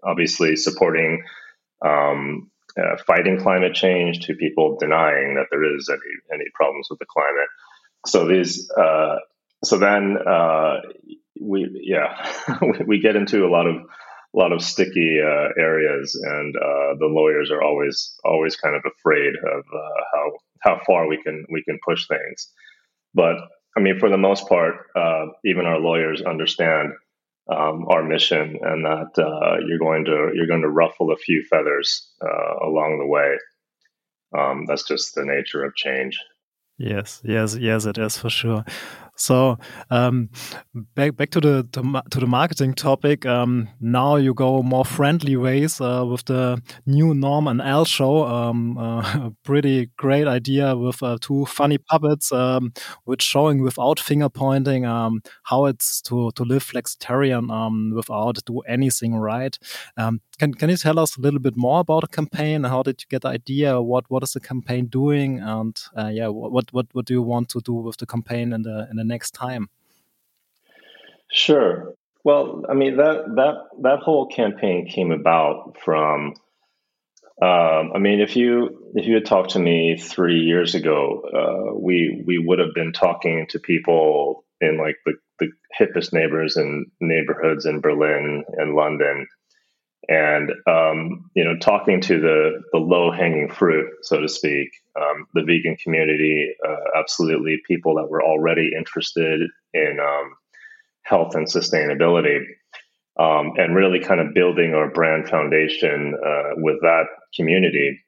obviously 0.03 0.57
supporting 0.57 1.23
um, 1.85 2.51
uh, 2.79 2.97
fighting 3.07 3.41
climate 3.41 3.75
change 3.75 4.21
to 4.27 4.35
people 4.35 4.77
denying 4.79 5.35
that 5.35 5.47
there 5.51 5.77
is 5.77 5.89
any 5.89 5.99
any 6.33 6.45
problems 6.55 6.89
with 6.91 6.99
the 6.99 7.07
climate. 7.07 7.49
So 8.07 8.27
these, 8.27 8.71
uh, 8.71 9.17
so 9.65 9.79
then 9.79 10.17
uh, 10.27 10.77
we, 11.41 11.69
yeah, 11.83 12.33
we 12.87 13.01
get 13.01 13.17
into 13.17 13.45
a 13.45 13.51
lot 13.51 13.67
of 13.67 13.77
a 13.77 14.39
lot 14.39 14.53
of 14.53 14.63
sticky 14.63 15.21
uh, 15.23 15.49
areas, 15.59 16.15
and 16.15 16.55
uh, 16.57 16.95
the 16.99 17.07
lawyers 17.07 17.51
are 17.51 17.63
always 17.63 18.15
always 18.25 18.57
kind 18.57 18.77
of 18.77 18.83
afraid 18.87 19.33
of 19.35 19.65
uh, 19.75 20.03
how 20.13 20.33
how 20.63 20.81
far 20.87 21.09
we 21.09 21.21
can 21.23 21.45
we 21.51 21.63
can 21.65 21.79
push 21.87 22.07
things. 22.07 22.53
But 23.15 23.37
I 23.77 23.81
mean, 23.81 23.99
for 23.99 24.11
the 24.11 24.19
most 24.19 24.49
part, 24.49 24.87
even 25.45 25.67
our 25.67 25.81
lawyers 25.81 26.23
understand 26.23 26.93
um, 27.49 27.87
our 27.89 28.03
mission, 28.03 28.59
and 28.63 28.85
that 28.85 29.19
uh, 29.19 29.57
you're 29.67 29.79
going 29.79 30.05
to 30.05 30.31
you're 30.35 30.47
going 30.47 30.63
to 30.63 30.69
ruffle 30.69 31.13
a 31.13 31.17
few 31.17 31.45
feathers 31.49 32.09
uh, 32.23 32.67
along 32.67 32.99
the 32.99 33.07
way. 33.07 33.37
Um, 34.37 34.67
that's 34.67 34.87
just 34.87 35.15
the 35.15 35.25
nature 35.25 35.65
of 35.65 35.75
change. 35.75 36.19
Yes, 36.77 37.21
yes, 37.25 37.57
yes, 37.57 37.87
it 37.87 37.99
is 37.99 38.19
for 38.19 38.31
sure. 38.31 38.65
So 39.19 39.59
um, 39.91 40.31
back 40.95 41.17
back 41.17 41.31
to 41.31 41.41
the 41.41 41.69
to, 41.73 42.03
to 42.11 42.21
the 42.21 42.27
marketing 42.27 42.75
topic. 42.75 43.27
Um, 43.27 43.69
now 43.81 44.17
you 44.17 44.33
go 44.33 44.63
more 44.63 44.85
friendly 44.85 45.37
ways 45.37 45.81
uh, 45.81 46.05
with 46.09 46.25
the 46.27 46.63
new 46.87 47.15
Norm 47.15 47.49
and 47.49 47.61
Al 47.61 47.85
show. 47.85 48.25
Um, 48.25 48.79
uh, 48.89 49.31
pretty 49.45 49.91
great 49.97 50.27
idea 50.27 50.77
with 50.77 51.03
uh, 51.03 51.19
two 51.21 51.47
funny 51.47 51.79
puppets, 51.79 52.33
um, 52.33 52.73
which 53.05 53.23
showing 53.23 53.63
without 53.63 53.99
finger 54.01 54.29
pointing 54.29 54.87
um, 54.87 55.21
how 55.45 55.67
it's 55.67 56.01
to 56.03 56.31
to 56.37 56.45
live 56.45 56.65
flexitarian 56.65 57.51
um, 57.51 57.93
without 57.95 58.39
do 58.47 58.61
anything 58.61 59.15
right. 59.17 59.59
can 60.39 60.55
can 60.55 60.71
you 60.71 60.77
tell 60.77 60.99
us 60.99 61.17
a 61.17 61.21
little 61.21 61.41
bit 61.41 61.57
more 61.57 61.81
about 61.81 62.03
the 62.03 62.09
campaign? 62.09 62.65
How 62.65 62.83
did 62.83 63.03
you 63.03 63.07
get 63.11 63.23
the 63.23 63.29
idea? 63.29 63.81
What 63.81 64.05
what 64.09 64.23
is 64.23 64.33
the 64.33 64.41
campaign 64.41 64.87
doing? 64.87 65.41
And 65.41 65.77
uh, 65.97 66.09
yeah, 66.09 66.29
what 66.29 66.73
what 66.73 66.87
what 66.93 67.07
do 67.07 67.15
you 67.15 67.23
want 67.23 67.49
to 67.51 67.61
do 67.61 67.75
with 67.75 67.97
the 67.97 68.07
campaign 68.07 68.53
in 68.53 68.63
the 68.63 68.87
in 68.91 68.97
the 68.97 69.05
next 69.09 69.33
time? 69.33 69.69
Sure. 71.31 71.95
Well, 72.25 72.65
I 72.69 72.75
mean 72.75 72.97
that 72.97 73.25
that 73.37 73.55
that 73.83 73.99
whole 74.01 74.27
campaign 74.27 74.87
came 74.89 75.13
about 75.13 75.77
from. 75.85 76.35
Um, 77.41 77.93
I 77.95 77.99
mean, 77.99 78.21
if 78.21 78.35
you 78.35 78.91
if 78.95 79.07
you 79.07 79.15
had 79.15 79.25
talked 79.25 79.51
to 79.51 79.61
me 79.61 79.97
three 79.97 80.41
years 80.41 80.75
ago, 80.75 81.23
uh, 81.33 81.79
we 81.79 82.23
we 82.27 82.39
would 82.39 82.59
have 82.59 82.75
been 82.75 82.93
talking 82.93 83.47
to 83.51 83.61
people 83.61 84.45
in 84.61 84.77
like 84.77 84.97
the, 85.07 85.15
the 85.39 85.49
hippest 85.79 86.13
neighbors 86.13 86.57
and 86.57 86.87
neighborhoods 87.01 87.65
in 87.65 87.81
Berlin 87.81 88.45
and 88.57 88.75
London, 88.75 89.27
and 90.09 90.51
um, 90.67 91.31
you 91.35 91.45
know 91.45 91.57
talking 91.59 92.01
to 92.03 92.21
the 92.21 92.63
the 92.73 92.79
low 92.79 93.11
hanging 93.11 93.49
fruit, 93.49 93.87
so 94.03 94.21
to 94.21 94.29
speak, 94.29 94.71
um, 94.97 95.27
the 95.35 95.43
vegan 95.43 95.77
community, 95.77 96.55
uh, 96.67 96.99
absolutely 96.99 97.61
people 97.67 97.97
that 97.97 98.09
were 98.09 98.23
already 98.25 98.71
interested 98.77 99.43
in 99.75 99.99
um, 100.01 100.35
health 101.03 101.35
and 101.35 101.47
sustainability, 101.47 102.41
um, 103.19 103.53
and 103.57 103.77
really 103.77 104.01
kind 104.01 104.21
of 104.21 104.35
building 104.35 104.75
our 104.75 104.91
brand 104.91 105.29
foundation 105.29 106.15
uh, 106.25 106.51
with 106.57 106.81
that 106.83 107.05
community. 107.35 108.01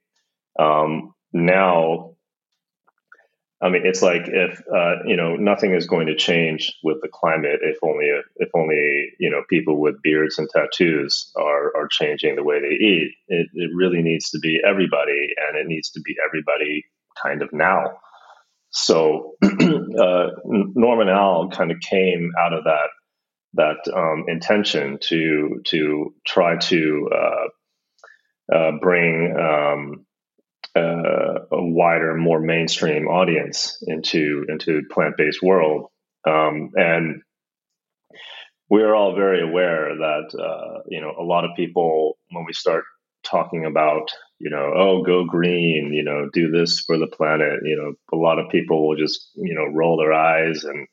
Um, 0.59 1.15
now 1.33 2.10
I 3.63 3.69
mean, 3.69 3.83
it's 3.85 4.01
like 4.01 4.23
if 4.27 4.63
uh, 4.75 5.05
you 5.05 5.17
know 5.17 5.37
nothing 5.37 5.75
is 5.75 5.87
going 5.87 6.07
to 6.07 6.17
change 6.17 6.75
with 6.83 7.03
the 7.03 7.09
climate 7.09 7.61
if 7.63 7.77
only 7.83 8.11
if 8.37 8.49
only 8.55 9.13
you 9.19 9.31
know 9.31 9.43
people 9.51 9.79
with 9.79 10.01
beards 10.03 10.39
and 10.39 10.49
tattoos 10.49 11.31
are 11.37 11.77
are 11.77 11.89
changing 11.89 12.37
the 12.37 12.45
way 12.45 12.61
they 12.61 12.75
eat. 12.75 13.13
It, 13.29 13.49
it 13.53 13.71
really 13.75 14.03
needs 14.03 14.31
to 14.31 14.39
be 14.39 14.61
everybody, 14.67 15.35
and 15.37 15.59
it 15.59 15.67
needs 15.67 15.91
to 15.91 16.01
be 16.01 16.17
everybody 16.27 16.87
kind 17.23 17.43
of 17.43 17.53
now. 17.53 17.99
So 18.71 19.35
uh, 19.43 20.29
Norm 20.45 21.01
and 21.01 21.11
Al 21.11 21.51
kind 21.51 21.71
of 21.71 21.81
came 21.81 22.33
out 22.39 22.55
of 22.55 22.65
that 22.65 22.89
that 23.55 23.93
um, 23.95 24.25
intention 24.29 24.99
to 25.03 25.61
to 25.67 26.15
try 26.27 26.57
to 26.57 27.11
uh, 27.15 28.55
uh 28.57 28.73
bring 28.81 29.37
um, 29.39 30.07
uh, 30.77 31.41
a 31.51 31.63
wider, 31.63 32.15
more 32.15 32.41
mainstream 32.41 33.09
audience 33.09 33.83
into 33.87 34.45
into 34.49 34.83
plant 34.91 35.17
based 35.17 35.43
world, 35.43 35.87
um, 36.27 36.71
and 36.75 37.23
we 38.69 38.83
are 38.83 38.95
all 38.95 39.15
very 39.15 39.43
aware 39.43 39.97
that 39.97 40.39
uh, 40.39 40.83
you 40.89 41.01
know 41.01 41.15
a 41.19 41.25
lot 41.25 41.45
of 41.45 41.51
people 41.57 42.17
when 42.31 42.45
we 42.45 42.53
start 42.53 42.85
talking 43.23 43.65
about 43.67 44.11
you 44.39 44.51
know 44.51 44.73
oh 44.75 45.03
go 45.03 45.25
green 45.25 45.93
you 45.93 46.03
know 46.03 46.29
do 46.33 46.51
this 46.51 46.81
for 46.81 46.97
the 46.97 47.07
planet 47.07 47.61
you 47.65 47.77
know 47.77 47.93
a 48.17 48.21
lot 48.21 48.39
of 48.39 48.51
people 48.51 48.89
will 48.89 48.97
just 48.97 49.31
you 49.35 49.55
know 49.55 49.67
roll 49.67 49.99
their 49.99 50.15
eyes 50.15 50.65
and 50.65 50.87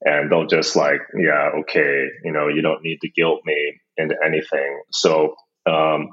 and 0.00 0.32
they'll 0.32 0.48
just 0.48 0.74
like 0.74 1.00
yeah 1.16 1.50
okay 1.60 2.06
you 2.24 2.32
know 2.32 2.48
you 2.48 2.60
don't 2.60 2.82
need 2.82 2.98
to 3.00 3.08
guilt 3.10 3.40
me 3.44 3.80
into 3.96 4.16
anything. 4.24 4.82
So 4.90 5.34
um, 5.66 6.10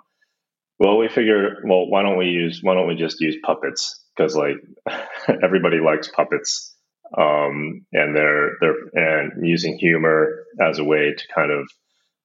well, 0.82 0.98
we 0.98 1.10
figure, 1.10 1.58
well, 1.64 1.88
why 1.88 2.02
don't 2.02 2.18
we 2.18 2.26
use, 2.26 2.62
why 2.64 2.74
don't 2.74 2.88
we 2.88 2.96
just 2.96 3.22
use 3.22 3.38
puppets? 3.44 4.04
Because 4.18 4.36
like 4.36 4.56
everybody 5.44 5.78
likes 5.80 6.08
puppets, 6.08 6.76
um, 7.16 7.86
and 7.94 8.18
they're 8.18 8.54
they're 8.60 8.76
and 8.96 9.48
using 9.48 9.78
humor 9.78 10.44
as 10.60 10.80
a 10.80 10.84
way 10.84 11.14
to 11.16 11.24
kind 11.36 11.52
of 11.52 11.70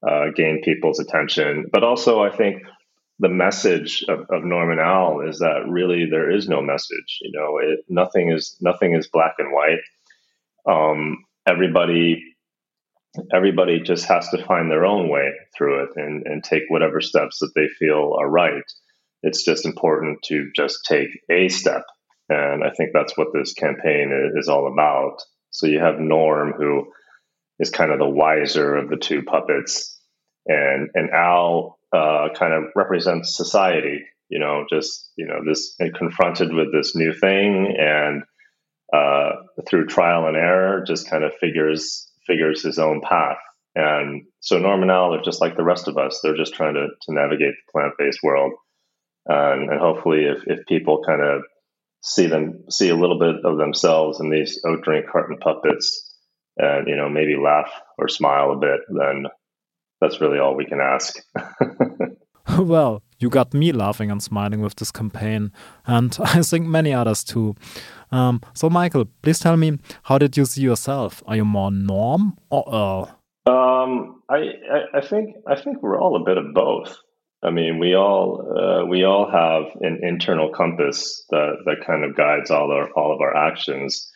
uh, 0.08 0.30
gain 0.34 0.62
people's 0.64 1.00
attention. 1.00 1.66
But 1.70 1.84
also, 1.84 2.22
I 2.22 2.34
think 2.34 2.62
the 3.18 3.28
message 3.28 4.06
of, 4.08 4.20
of 4.30 4.42
Norm 4.42 4.70
and 4.70 4.80
Al 4.80 5.20
is 5.20 5.40
that 5.40 5.64
really 5.68 6.06
there 6.10 6.30
is 6.30 6.48
no 6.48 6.62
message. 6.62 7.18
You 7.20 7.32
know, 7.34 7.58
it, 7.58 7.80
nothing 7.90 8.32
is 8.32 8.56
nothing 8.62 8.94
is 8.94 9.06
black 9.06 9.34
and 9.38 9.52
white. 9.52 9.80
Um, 10.66 11.18
everybody 11.46 12.35
everybody 13.32 13.80
just 13.80 14.06
has 14.06 14.28
to 14.30 14.44
find 14.44 14.70
their 14.70 14.84
own 14.84 15.08
way 15.08 15.32
through 15.56 15.84
it 15.84 15.90
and, 15.96 16.26
and 16.26 16.42
take 16.44 16.64
whatever 16.68 17.00
steps 17.00 17.38
that 17.40 17.52
they 17.54 17.68
feel 17.78 18.16
are 18.18 18.28
right. 18.28 18.64
It's 19.22 19.44
just 19.44 19.66
important 19.66 20.22
to 20.24 20.50
just 20.54 20.84
take 20.84 21.08
a 21.30 21.48
step. 21.48 21.82
And 22.28 22.64
I 22.64 22.70
think 22.70 22.90
that's 22.92 23.16
what 23.16 23.28
this 23.32 23.52
campaign 23.52 24.32
is 24.36 24.48
all 24.48 24.72
about. 24.72 25.18
So 25.50 25.66
you 25.66 25.80
have 25.80 25.98
Norm, 25.98 26.52
who 26.56 26.86
is 27.58 27.70
kind 27.70 27.92
of 27.92 27.98
the 27.98 28.08
wiser 28.08 28.76
of 28.76 28.90
the 28.90 28.96
two 28.96 29.22
puppets, 29.22 29.98
and 30.46 30.90
and 30.94 31.10
Al 31.10 31.78
uh, 31.92 32.28
kind 32.34 32.52
of 32.52 32.64
represents 32.74 33.36
society. 33.36 34.04
You 34.28 34.40
know, 34.40 34.64
just 34.68 35.10
you 35.16 35.26
know 35.26 35.40
this 35.46 35.74
and 35.78 35.94
confronted 35.94 36.52
with 36.52 36.72
this 36.72 36.96
new 36.96 37.14
thing, 37.14 37.74
and 37.78 38.22
uh, 38.92 39.30
through 39.68 39.86
trial 39.86 40.26
and 40.26 40.36
error, 40.36 40.84
just 40.86 41.08
kind 41.08 41.24
of 41.24 41.32
figures 41.40 42.05
figures 42.26 42.62
his 42.62 42.78
own 42.78 43.00
path. 43.00 43.38
And 43.74 44.24
so 44.40 44.58
Norm 44.58 44.82
and 44.82 44.90
Al 44.90 45.14
are 45.14 45.22
just 45.22 45.40
like 45.40 45.56
the 45.56 45.64
rest 45.64 45.86
of 45.86 45.98
us. 45.98 46.20
They're 46.22 46.36
just 46.36 46.54
trying 46.54 46.74
to, 46.74 46.88
to 46.88 47.12
navigate 47.12 47.54
the 47.54 47.72
plant 47.72 47.94
based 47.98 48.20
world. 48.22 48.52
And, 49.26 49.70
and 49.70 49.80
hopefully, 49.80 50.24
if, 50.24 50.38
if 50.46 50.66
people 50.66 51.02
kind 51.06 51.20
of 51.20 51.42
see 52.02 52.26
them, 52.26 52.64
see 52.70 52.88
a 52.88 52.96
little 52.96 53.18
bit 53.18 53.44
of 53.44 53.58
themselves 53.58 54.20
in 54.20 54.30
these 54.30 54.60
oat 54.64 54.82
drink 54.82 55.06
carton 55.10 55.36
puppets, 55.38 56.14
and 56.56 56.88
you 56.88 56.96
know 56.96 57.08
maybe 57.08 57.36
laugh 57.36 57.70
or 57.98 58.08
smile 58.08 58.52
a 58.52 58.56
bit, 58.56 58.80
then 58.88 59.26
that's 60.00 60.20
really 60.20 60.38
all 60.38 60.56
we 60.56 60.64
can 60.64 60.80
ask. 60.80 61.18
well, 62.58 63.02
you 63.18 63.28
got 63.28 63.54
me 63.54 63.72
laughing 63.72 64.10
and 64.10 64.22
smiling 64.22 64.60
with 64.60 64.76
this 64.76 64.90
campaign, 64.90 65.52
and 65.86 66.16
I 66.22 66.42
think 66.42 66.66
many 66.66 66.92
others 66.92 67.24
too. 67.24 67.54
Um, 68.12 68.40
so, 68.54 68.70
Michael, 68.70 69.06
please 69.22 69.38
tell 69.38 69.56
me, 69.56 69.78
how 70.04 70.18
did 70.18 70.36
you 70.36 70.44
see 70.44 70.62
yourself? 70.62 71.22
Are 71.26 71.36
you 71.36 71.44
more 71.44 71.70
Norm 71.70 72.38
or 72.50 72.64
Al? 72.72 73.20
Um, 73.46 74.22
I, 74.28 74.36
I, 74.36 74.98
I 74.98 75.00
think 75.00 75.36
I 75.46 75.54
think 75.60 75.82
we're 75.82 76.00
all 76.00 76.16
a 76.16 76.24
bit 76.24 76.38
of 76.38 76.52
both. 76.54 76.96
I 77.42 77.50
mean, 77.50 77.78
we 77.78 77.94
all 77.94 78.42
uh, 78.58 78.86
we 78.86 79.04
all 79.04 79.30
have 79.30 79.64
an 79.80 80.00
internal 80.02 80.50
compass 80.50 81.24
that 81.30 81.58
that 81.64 81.86
kind 81.86 82.04
of 82.04 82.16
guides 82.16 82.50
all 82.50 82.72
our 82.72 82.90
all 82.92 83.14
of 83.14 83.20
our 83.20 83.36
actions. 83.36 84.10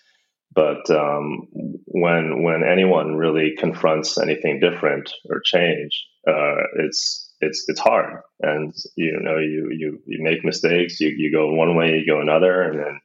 But 0.52 0.90
um, 0.90 1.46
when 1.86 2.42
when 2.42 2.64
anyone 2.64 3.14
really 3.14 3.54
confronts 3.56 4.18
anything 4.18 4.58
different 4.58 5.12
or 5.28 5.40
change, 5.44 6.06
uh, 6.26 6.56
it's 6.78 7.29
it's 7.40 7.64
it's 7.68 7.80
hard, 7.80 8.20
and 8.40 8.74
you 8.96 9.18
know 9.20 9.38
you 9.38 9.70
you 9.70 10.00
you 10.06 10.22
make 10.22 10.44
mistakes. 10.44 11.00
You 11.00 11.08
you 11.08 11.32
go 11.32 11.52
one 11.52 11.74
way, 11.74 11.98
you 11.98 12.06
go 12.06 12.20
another, 12.20 12.62
and 12.62 12.78
then 12.78 13.00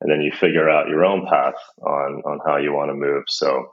and 0.00 0.10
then 0.10 0.20
you 0.20 0.32
figure 0.32 0.68
out 0.68 0.88
your 0.88 1.04
own 1.04 1.26
path 1.26 1.54
on 1.82 2.22
on 2.24 2.40
how 2.46 2.56
you 2.56 2.72
want 2.72 2.90
to 2.90 2.94
move. 2.94 3.24
So 3.28 3.72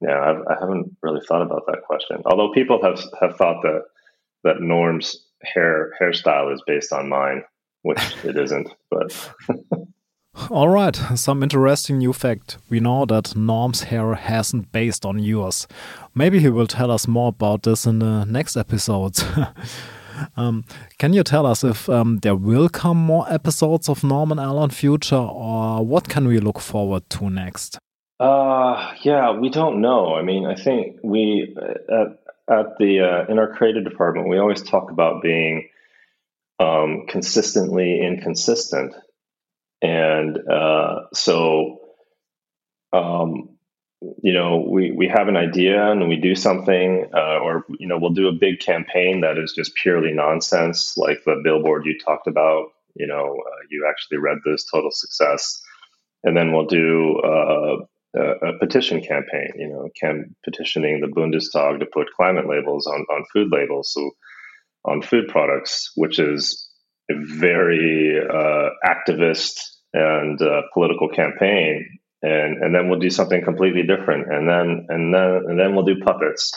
yeah, 0.00 0.20
I've, 0.20 0.42
I 0.48 0.60
have 0.60 0.68
not 0.68 0.86
really 1.02 1.20
thought 1.26 1.42
about 1.42 1.66
that 1.66 1.82
question. 1.86 2.22
Although 2.26 2.52
people 2.52 2.82
have 2.82 3.02
have 3.20 3.36
thought 3.36 3.62
that 3.62 3.82
that 4.44 4.60
Norm's 4.60 5.26
hair 5.42 5.92
hairstyle 6.00 6.52
is 6.52 6.62
based 6.66 6.92
on 6.92 7.08
mine, 7.08 7.42
which 7.82 8.00
it 8.24 8.36
isn't. 8.36 8.68
But 8.90 9.30
all 10.50 10.68
right, 10.68 10.96
some 11.14 11.42
interesting 11.42 11.98
new 11.98 12.12
fact. 12.12 12.58
We 12.68 12.80
know 12.80 13.04
that 13.06 13.36
Norm's 13.36 13.84
hair 13.84 14.14
hasn't 14.14 14.72
based 14.72 15.04
on 15.04 15.18
yours. 15.18 15.66
Maybe 16.14 16.40
he 16.40 16.48
will 16.48 16.66
tell 16.66 16.90
us 16.90 17.06
more 17.06 17.28
about 17.28 17.62
this 17.62 17.86
in 17.86 18.00
the 18.00 18.24
next 18.24 18.56
episodes. 18.56 19.24
um, 20.36 20.64
can 20.98 21.12
you 21.12 21.22
tell 21.22 21.46
us 21.46 21.64
if 21.64 21.88
um, 21.88 22.18
there 22.18 22.36
will 22.36 22.68
come 22.68 22.96
more 22.96 23.26
episodes 23.32 23.88
of 23.88 24.02
Norm 24.02 24.30
and 24.30 24.40
Al 24.40 24.62
in 24.64 24.70
future, 24.70 25.16
or 25.16 25.84
what 25.84 26.08
can 26.08 26.26
we 26.26 26.38
look 26.38 26.60
forward 26.60 27.08
to 27.10 27.30
next? 27.30 27.78
Uh, 28.20 28.94
yeah, 29.02 29.32
we 29.32 29.50
don't 29.50 29.80
know. 29.80 30.14
I 30.14 30.22
mean, 30.22 30.46
I 30.46 30.54
think 30.54 30.98
we 31.02 31.54
uh, 31.56 32.02
at 32.02 32.18
at 32.48 32.78
the 32.78 33.00
uh, 33.00 33.30
in 33.30 33.38
our 33.38 33.52
creative 33.54 33.84
department, 33.84 34.28
we 34.28 34.38
always 34.38 34.62
talk 34.62 34.90
about 34.90 35.22
being 35.22 35.68
um, 36.60 37.06
consistently 37.08 38.00
inconsistent, 38.00 38.94
and 39.84 40.38
uh, 40.48 41.00
so 41.12 41.78
um, 42.94 43.50
you 44.22 44.32
know 44.32 44.66
we 44.66 44.92
we 44.92 45.06
have 45.06 45.28
an 45.28 45.36
idea 45.36 45.90
and 45.90 46.08
we 46.08 46.16
do 46.16 46.34
something, 46.34 47.06
uh, 47.14 47.38
or 47.40 47.64
you 47.78 47.86
know 47.86 47.98
we'll 47.98 48.14
do 48.14 48.28
a 48.28 48.32
big 48.32 48.60
campaign 48.60 49.20
that 49.20 49.36
is 49.36 49.52
just 49.52 49.74
purely 49.74 50.12
nonsense, 50.12 50.96
like 50.96 51.22
the 51.24 51.40
billboard 51.44 51.84
you 51.84 51.98
talked 51.98 52.26
about. 52.26 52.68
You 52.94 53.06
know, 53.06 53.36
uh, 53.46 53.60
you 53.70 53.86
actually 53.88 54.18
read 54.18 54.38
this 54.44 54.64
total 54.72 54.90
success, 54.90 55.60
and 56.22 56.34
then 56.34 56.52
we'll 56.52 56.66
do 56.66 57.18
uh, 57.18 57.76
a, 58.16 58.52
petition 58.60 59.02
campaign, 59.02 59.52
you 59.56 59.68
know, 59.68 59.90
can 60.00 60.34
petitioning 60.44 61.00
the 61.00 61.08
Bundestag 61.08 61.80
to 61.80 61.86
put 61.86 62.06
climate 62.16 62.48
labels 62.48 62.86
on, 62.86 63.04
on 63.10 63.24
food 63.32 63.48
labels, 63.50 63.92
so 63.92 64.12
on 64.84 65.02
food 65.02 65.26
products, 65.26 65.90
which 65.96 66.20
is 66.20 66.70
a 67.10 67.14
very 67.16 68.16
uh, 68.20 68.70
activist 68.86 69.73
and 69.94 70.40
uh, 70.42 70.62
political 70.74 71.08
campaign. 71.08 71.98
And, 72.22 72.62
and 72.62 72.74
then 72.74 72.88
we'll 72.88 73.00
do 73.00 73.10
something 73.10 73.44
completely 73.44 73.82
different, 73.82 74.32
and 74.32 74.48
then 74.48 74.86
and 74.88 75.12
then 75.12 75.42
and 75.46 75.60
then 75.60 75.74
we'll 75.74 75.84
do 75.84 76.00
puppets. 76.02 76.52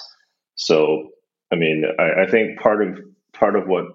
So, 0.56 1.10
I 1.52 1.58
mean, 1.58 1.84
I, 2.00 2.24
I 2.24 2.32
think 2.32 2.58
part 2.60 2.88
of 2.88 3.00
part 3.34 3.58
of 3.58 3.68
what 3.68 3.88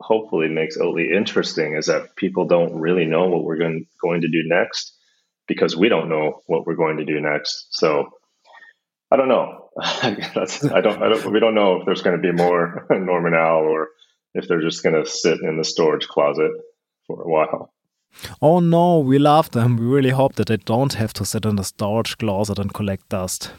hopefully 0.00 0.48
makes 0.48 0.76
Oatly 0.76 1.14
interesting 1.14 1.76
is 1.76 1.86
that 1.86 2.16
people 2.16 2.46
don't 2.46 2.74
really 2.74 3.04
know 3.04 3.28
what 3.28 3.44
we're 3.44 3.58
going, 3.58 3.86
going 4.02 4.22
to 4.22 4.28
do 4.28 4.42
next 4.44 4.96
because 5.46 5.76
we 5.76 5.88
don't 5.88 6.08
know 6.08 6.40
what 6.46 6.66
we're 6.66 6.74
going 6.74 6.96
to 6.96 7.04
do 7.04 7.20
next. 7.20 7.68
So 7.70 8.08
I 9.10 9.16
don't 9.16 9.28
know. 9.28 9.68
I 9.80 10.10
don't. 10.32 11.02
I 11.02 11.08
don't. 11.08 11.32
We 11.32 11.40
don't 11.40 11.54
know 11.54 11.76
if 11.76 11.86
there's 11.86 12.02
going 12.02 12.20
to 12.20 12.22
be 12.22 12.32
more 12.32 12.86
Norm 12.90 13.26
and 13.26 13.34
Al 13.34 13.58
or 13.58 13.88
if 14.34 14.46
they're 14.46 14.62
just 14.62 14.82
going 14.82 14.94
to 14.94 15.08
sit 15.08 15.40
in 15.40 15.58
the 15.58 15.64
storage 15.64 16.06
closet 16.06 16.50
for 17.06 17.22
a 17.22 17.28
while. 17.28 17.72
Oh 18.40 18.60
no, 18.60 18.98
we 18.98 19.18
love 19.18 19.50
them. 19.50 19.76
We 19.76 19.86
really 19.86 20.10
hope 20.10 20.34
that 20.36 20.48
they 20.48 20.56
don't 20.58 20.94
have 20.94 21.12
to 21.14 21.24
sit 21.24 21.44
in 21.44 21.56
the 21.56 21.64
storage 21.64 22.18
closet 22.18 22.58
and 22.58 22.72
collect 22.72 23.08
dust. 23.08 23.52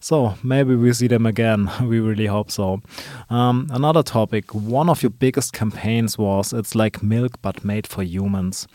So 0.00 0.34
maybe 0.42 0.74
we 0.74 0.92
see 0.92 1.06
them 1.06 1.26
again. 1.26 1.70
We 1.90 2.00
really 2.00 2.26
hope 2.26 2.50
so. 2.50 2.80
Um, 3.28 3.66
another 3.70 4.02
topic 4.02 4.54
one 4.54 4.88
of 4.88 5.02
your 5.02 5.10
biggest 5.10 5.52
campaigns 5.52 6.18
was 6.18 6.52
It's 6.52 6.74
Like 6.74 7.02
Milk 7.02 7.32
But 7.42 7.64
Made 7.64 7.86
for 7.86 8.02
Humans. 8.02 8.66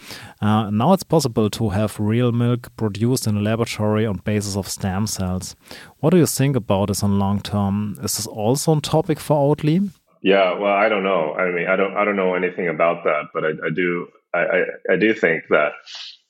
Uh, 0.41 0.69
now 0.69 0.93
it's 0.93 1.03
possible 1.03 1.49
to 1.49 1.69
have 1.69 1.99
real 1.99 2.31
milk 2.31 2.75
produced 2.77 3.27
in 3.27 3.37
a 3.37 3.41
laboratory 3.41 4.05
on 4.05 4.17
basis 4.17 4.55
of 4.55 4.67
stem 4.67 5.07
cells. 5.07 5.55
What 5.99 6.11
do 6.11 6.17
you 6.17 6.25
think 6.27 6.55
about 6.55 6.87
this 6.87 7.03
on 7.03 7.19
long 7.19 7.41
term? 7.41 7.95
Is 8.03 8.17
this 8.17 8.27
also 8.27 8.77
a 8.77 8.81
topic 8.81 9.19
for 9.19 9.55
Oatly? 9.55 9.89
Yeah, 10.21 10.57
well, 10.57 10.73
I 10.73 10.89
don't 10.89 11.03
know. 11.03 11.33
I 11.35 11.51
mean, 11.51 11.67
I 11.67 11.75
don't, 11.75 11.95
I 11.95 12.03
don't 12.03 12.15
know 12.15 12.33
anything 12.33 12.67
about 12.67 13.03
that, 13.03 13.25
but 13.33 13.43
I, 13.43 13.49
I 13.67 13.69
do, 13.69 14.07
I, 14.35 14.57
I, 14.57 14.93
I 14.93 14.95
do 14.97 15.13
think 15.13 15.43
that 15.49 15.71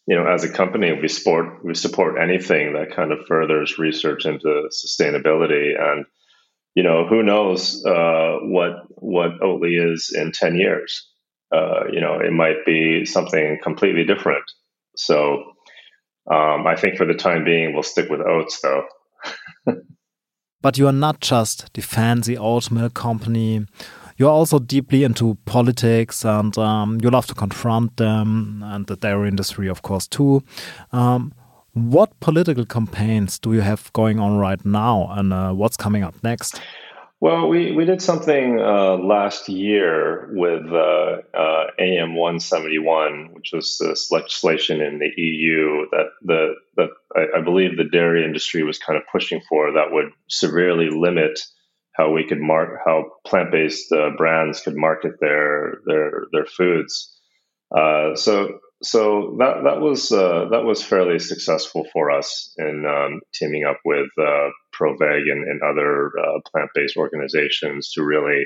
you 0.08 0.16
know, 0.16 0.28
as 0.28 0.44
a 0.44 0.52
company, 0.52 0.94
we 0.94 1.08
support 1.08 1.64
we 1.66 1.74
support 1.74 2.22
anything 2.22 2.74
that 2.74 2.96
kind 2.96 3.12
of 3.12 3.26
furthers 3.28 3.80
research 3.80 4.26
into 4.26 4.70
sustainability, 4.72 5.74
and 5.80 6.06
you 6.76 6.84
know, 6.84 7.08
who 7.08 7.24
knows 7.24 7.84
uh, 7.86 8.38
what 8.44 8.74
what 8.90 9.40
Oatly 9.42 9.94
is 9.94 10.14
in 10.16 10.32
ten 10.32 10.56
years. 10.56 11.10
Uh, 11.52 11.86
you 11.92 12.02
know, 12.02 12.20
it 12.20 12.32
might 12.32 12.66
be 12.66 13.06
something 13.06 13.60
completely 13.64 14.04
different. 14.04 14.44
So, 14.96 15.54
um, 16.32 16.68
I 16.68 16.76
think 16.76 16.98
for 16.98 17.06
the 17.06 17.14
time 17.14 17.44
being, 17.44 17.74
we'll 17.74 17.84
stick 17.84 18.10
with 18.10 18.22
oats, 18.22 18.60
though. 18.62 18.84
but 20.62 20.78
you 20.78 20.88
are 20.88 20.94
not 20.94 21.20
just 21.20 21.74
the 21.74 21.82
fancy 21.82 22.38
oat 22.38 22.70
milk 22.70 22.94
company 22.94 23.66
you're 24.18 24.30
also 24.30 24.60
deeply 24.60 25.04
into 25.04 25.38
politics 25.46 26.24
and 26.24 26.58
um, 26.58 27.00
you 27.02 27.10
love 27.10 27.28
to 27.28 27.34
confront 27.34 27.98
them 27.98 28.64
and 28.66 28.88
the 28.88 28.96
dairy 28.96 29.28
industry, 29.28 29.68
of 29.68 29.82
course, 29.82 30.08
too. 30.08 30.44
Um, 30.92 31.34
what 31.74 32.18
political 32.22 32.66
campaigns 32.66 33.38
do 33.38 33.54
you 33.54 33.62
have 33.62 33.92
going 33.92 34.20
on 34.20 34.38
right 34.38 34.64
now 34.66 35.10
and 35.12 35.34
uh, 35.34 35.52
what's 35.52 35.76
coming 35.76 36.04
up 36.04 36.16
next? 36.24 36.62
Well, 37.22 37.48
we, 37.48 37.72
we 37.72 37.86
did 37.86 38.02
something 38.02 38.60
uh, 38.60 38.98
last 38.98 39.50
year 39.50 40.30
with 40.34 40.72
uh, 40.72 41.22
uh 41.34 41.68
AM 41.80 42.14
171, 42.16 43.30
which 43.34 43.52
was 43.54 43.78
this 43.80 44.12
legislation 44.12 44.82
in 44.82 45.00
the 45.00 45.10
EU 45.18 45.88
that 45.92 46.08
the 46.22 46.56
that 46.76 46.90
I, 47.16 47.40
I, 47.40 47.42
believe 47.42 47.78
the 47.78 47.86
dairy 47.86 48.26
industry 48.26 48.64
was 48.64 48.78
kind 48.78 48.98
of 48.98 49.04
pushing 49.12 49.42
for 49.48 49.72
that 49.72 49.92
would 49.92 50.12
severely 50.28 50.90
limit 50.90 51.40
how 51.96 52.12
we 52.12 52.28
could 52.28 52.42
mark 52.42 52.80
how 52.86 53.06
plant-based 53.26 53.92
uh, 53.92 54.12
brands 54.18 54.62
could 54.62 54.76
market 54.76 55.14
their 55.20 55.80
their 55.86 56.12
their 56.32 56.46
foods. 56.46 57.12
Uh, 57.76 58.16
so 58.16 58.60
so 58.84 59.36
that 59.40 59.64
that 59.64 59.80
was 59.80 60.12
uh, 60.12 60.48
that 60.52 60.64
was 60.64 60.84
fairly 60.84 61.20
successful 61.20 61.86
for 61.94 62.12
us 62.12 62.54
in 62.58 62.86
um, 62.86 63.22
teaming 63.34 63.64
up 63.64 63.80
with 63.86 64.10
uh, 64.20 64.50
Proveg 64.74 65.32
and, 65.32 65.48
and 65.48 65.62
other 65.64 66.12
uh, 66.20 66.40
plant-based 66.52 66.98
organizations 66.98 67.92
to 67.94 68.04
really 68.04 68.44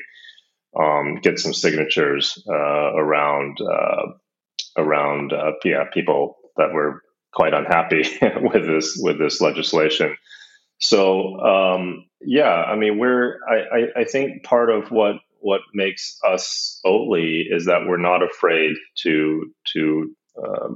um, 0.80 1.16
get 1.22 1.40
some 1.40 1.54
signatures 1.54 2.42
uh, 2.48 2.94
around 2.96 3.58
around 4.78 5.34
yeah 5.66 5.86
people 5.92 6.38
that 6.58 6.72
were 6.74 7.02
quite 7.34 7.54
unhappy 7.54 8.04
with 8.42 8.66
this 8.66 9.00
with 9.02 9.18
this 9.20 9.42
legislation. 9.42 10.16
So 10.80 11.40
um, 11.40 12.06
yeah, 12.22 12.52
I 12.54 12.76
mean, 12.76 12.98
we're 12.98 13.38
I, 13.48 13.56
I, 13.56 14.02
I 14.02 14.04
think 14.06 14.44
part 14.44 14.70
of 14.70 14.92
what 14.92 15.16
what 15.42 15.62
makes 15.74 16.18
us 16.28 16.80
Oatly 16.86 17.44
is 17.50 17.66
that 17.66 17.86
we're 17.88 17.98
not 17.98 18.24
afraid 18.24 18.76
to 19.04 19.54
to 19.74 20.16
uh, 20.42 20.70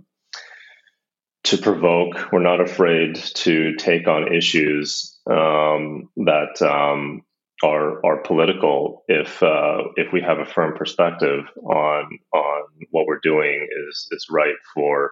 to 1.46 1.58
provoke. 1.58 2.32
We're 2.32 2.40
not 2.40 2.62
afraid 2.62 3.16
to 3.16 3.76
take 3.76 4.08
on 4.08 4.34
issues 4.34 5.18
um, 5.30 6.10
that 6.18 6.62
um, 6.62 7.22
are 7.64 8.06
are 8.06 8.22
political. 8.24 9.04
If 9.08 9.42
uh, 9.44 9.84
if 9.96 10.12
we 10.14 10.22
have 10.22 10.40
a 10.40 10.46
firm 10.46 10.76
perspective 10.76 11.46
on 11.64 12.20
on 12.34 12.64
what 12.92 13.06
we're 13.08 13.20
doing 13.22 13.68
is 13.90 14.08
is 14.12 14.28
right 14.30 14.56
for 14.74 15.12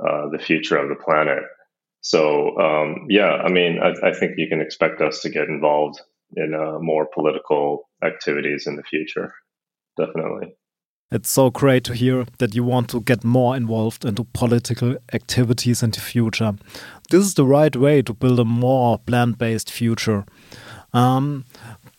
uh, 0.00 0.28
the 0.30 0.38
future 0.38 0.76
of 0.76 0.88
the 0.88 1.02
planet. 1.02 1.42
So 2.00 2.56
um, 2.58 3.06
yeah, 3.08 3.32
I 3.44 3.50
mean, 3.50 3.78
I, 3.82 4.08
I, 4.08 4.12
think 4.12 4.32
you 4.36 4.48
can 4.48 4.60
expect 4.60 5.00
us 5.00 5.20
to 5.22 5.30
get 5.30 5.48
involved 5.48 6.00
in 6.36 6.54
uh, 6.54 6.78
more 6.80 7.06
political 7.12 7.88
activities 8.02 8.66
in 8.66 8.76
the 8.76 8.82
future. 8.82 9.34
Definitely. 9.96 10.54
It's 11.10 11.30
so 11.30 11.50
great 11.50 11.84
to 11.84 11.94
hear 11.94 12.26
that 12.38 12.54
you 12.54 12.62
want 12.62 12.90
to 12.90 13.00
get 13.00 13.24
more 13.24 13.56
involved 13.56 14.04
into 14.04 14.24
political 14.24 14.96
activities 15.12 15.82
in 15.82 15.90
the 15.90 16.00
future. 16.00 16.52
This 17.10 17.24
is 17.24 17.34
the 17.34 17.46
right 17.46 17.74
way 17.74 18.02
to 18.02 18.12
build 18.12 18.38
a 18.38 18.44
more 18.44 18.98
plant 18.98 19.38
based 19.38 19.70
future. 19.70 20.24
Um, 20.92 21.44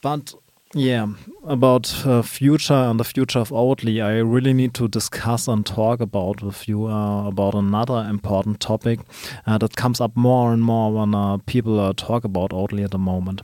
But 0.02 0.34
yeah, 0.76 1.08
about 1.46 2.06
uh, 2.06 2.22
future 2.22 2.76
and 2.76 3.00
the 3.00 3.04
future 3.04 3.40
of 3.40 3.50
Oatly, 3.50 4.04
I 4.04 4.20
really 4.20 4.54
need 4.54 4.76
to 4.76 4.88
discuss 4.88 5.48
and 5.48 5.66
talk 5.66 6.00
about 6.00 6.44
with 6.44 6.68
you 6.68 6.86
uh, 6.86 7.28
about 7.28 7.56
another 7.56 8.06
important 8.08 8.60
topic 8.60 9.00
uh, 9.48 9.58
that 9.58 9.76
comes 9.76 10.00
up 10.00 10.16
more 10.16 10.54
and 10.54 10.62
more 10.62 10.94
when 10.94 11.16
uh, 11.16 11.38
people 11.48 11.80
uh, 11.80 11.94
talk 11.94 12.24
about 12.24 12.52
Oatly 12.52 12.84
at 12.84 12.92
the 12.92 13.00
moment. 13.00 13.42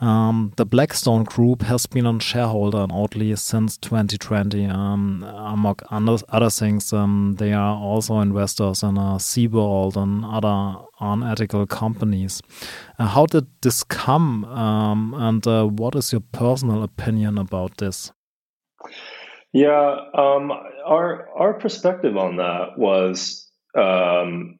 Um, 0.00 0.52
the 0.56 0.66
Blackstone 0.66 1.22
Group 1.22 1.62
has 1.62 1.86
been 1.86 2.06
a 2.06 2.18
shareholder 2.18 2.82
in 2.82 2.90
Oatly 2.90 3.38
since 3.38 3.76
2020. 3.76 4.66
Um, 4.66 5.22
among 5.22 5.76
other 5.90 6.50
things, 6.50 6.92
um, 6.92 7.36
they 7.38 7.52
are 7.52 7.76
also 7.76 8.18
investors 8.18 8.82
in 8.82 8.98
uh, 8.98 9.18
SeaWorld 9.18 9.94
and 9.96 10.24
other 10.24 10.84
unethical 11.00 11.66
companies. 11.66 12.40
Uh, 12.98 13.06
how 13.06 13.26
did 13.26 13.46
this 13.62 13.82
come, 13.84 14.44
um, 14.44 15.14
and 15.14 15.46
uh, 15.46 15.66
what 15.66 15.94
is 15.94 16.12
your 16.12 16.22
personal 16.32 16.82
opinion 16.82 17.38
about 17.38 17.78
this? 17.78 18.12
Yeah, 19.52 19.96
um, 20.14 20.50
our 20.84 21.28
our 21.36 21.54
perspective 21.54 22.16
on 22.16 22.36
that 22.36 22.76
was, 22.76 23.48
um, 23.76 24.58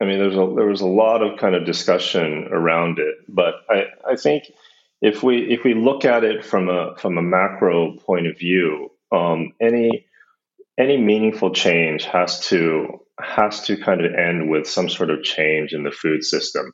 I 0.00 0.04
mean, 0.04 0.18
there's 0.18 0.34
a 0.34 0.54
there 0.54 0.66
was 0.66 0.80
a 0.80 0.86
lot 0.86 1.22
of 1.22 1.38
kind 1.38 1.54
of 1.54 1.64
discussion 1.64 2.48
around 2.52 2.98
it, 2.98 3.16
but 3.28 3.54
I, 3.68 3.86
I 4.08 4.16
think 4.16 4.44
if 5.00 5.22
we 5.22 5.52
if 5.52 5.64
we 5.64 5.74
look 5.74 6.04
at 6.04 6.24
it 6.24 6.44
from 6.44 6.68
a 6.68 6.96
from 6.96 7.18
a 7.18 7.22
macro 7.22 7.96
point 7.98 8.26
of 8.26 8.38
view, 8.38 8.90
um, 9.12 9.52
any 9.60 10.06
any 10.78 10.96
meaningful 10.96 11.52
change 11.52 12.04
has 12.04 12.40
to 12.48 13.03
has 13.20 13.62
to 13.66 13.76
kind 13.76 14.04
of 14.04 14.12
end 14.12 14.50
with 14.50 14.66
some 14.66 14.88
sort 14.88 15.10
of 15.10 15.22
change 15.22 15.72
in 15.72 15.84
the 15.84 15.90
food 15.90 16.24
system. 16.24 16.72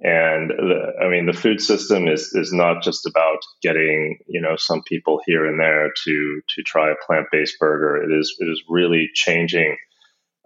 And 0.00 0.50
the, 0.50 0.92
I 1.02 1.08
mean, 1.08 1.26
the 1.26 1.32
food 1.32 1.60
system 1.60 2.08
is 2.08 2.32
is 2.34 2.52
not 2.52 2.82
just 2.82 3.06
about 3.06 3.38
getting 3.62 4.18
you 4.26 4.40
know 4.40 4.56
some 4.56 4.82
people 4.82 5.20
here 5.24 5.46
and 5.46 5.58
there 5.58 5.90
to 6.04 6.40
to 6.56 6.62
try 6.62 6.90
a 6.90 7.06
plant 7.06 7.26
based 7.30 7.56
burger. 7.58 8.02
It 8.02 8.12
is 8.14 8.36
it 8.38 8.46
is 8.46 8.62
really 8.68 9.08
changing 9.14 9.76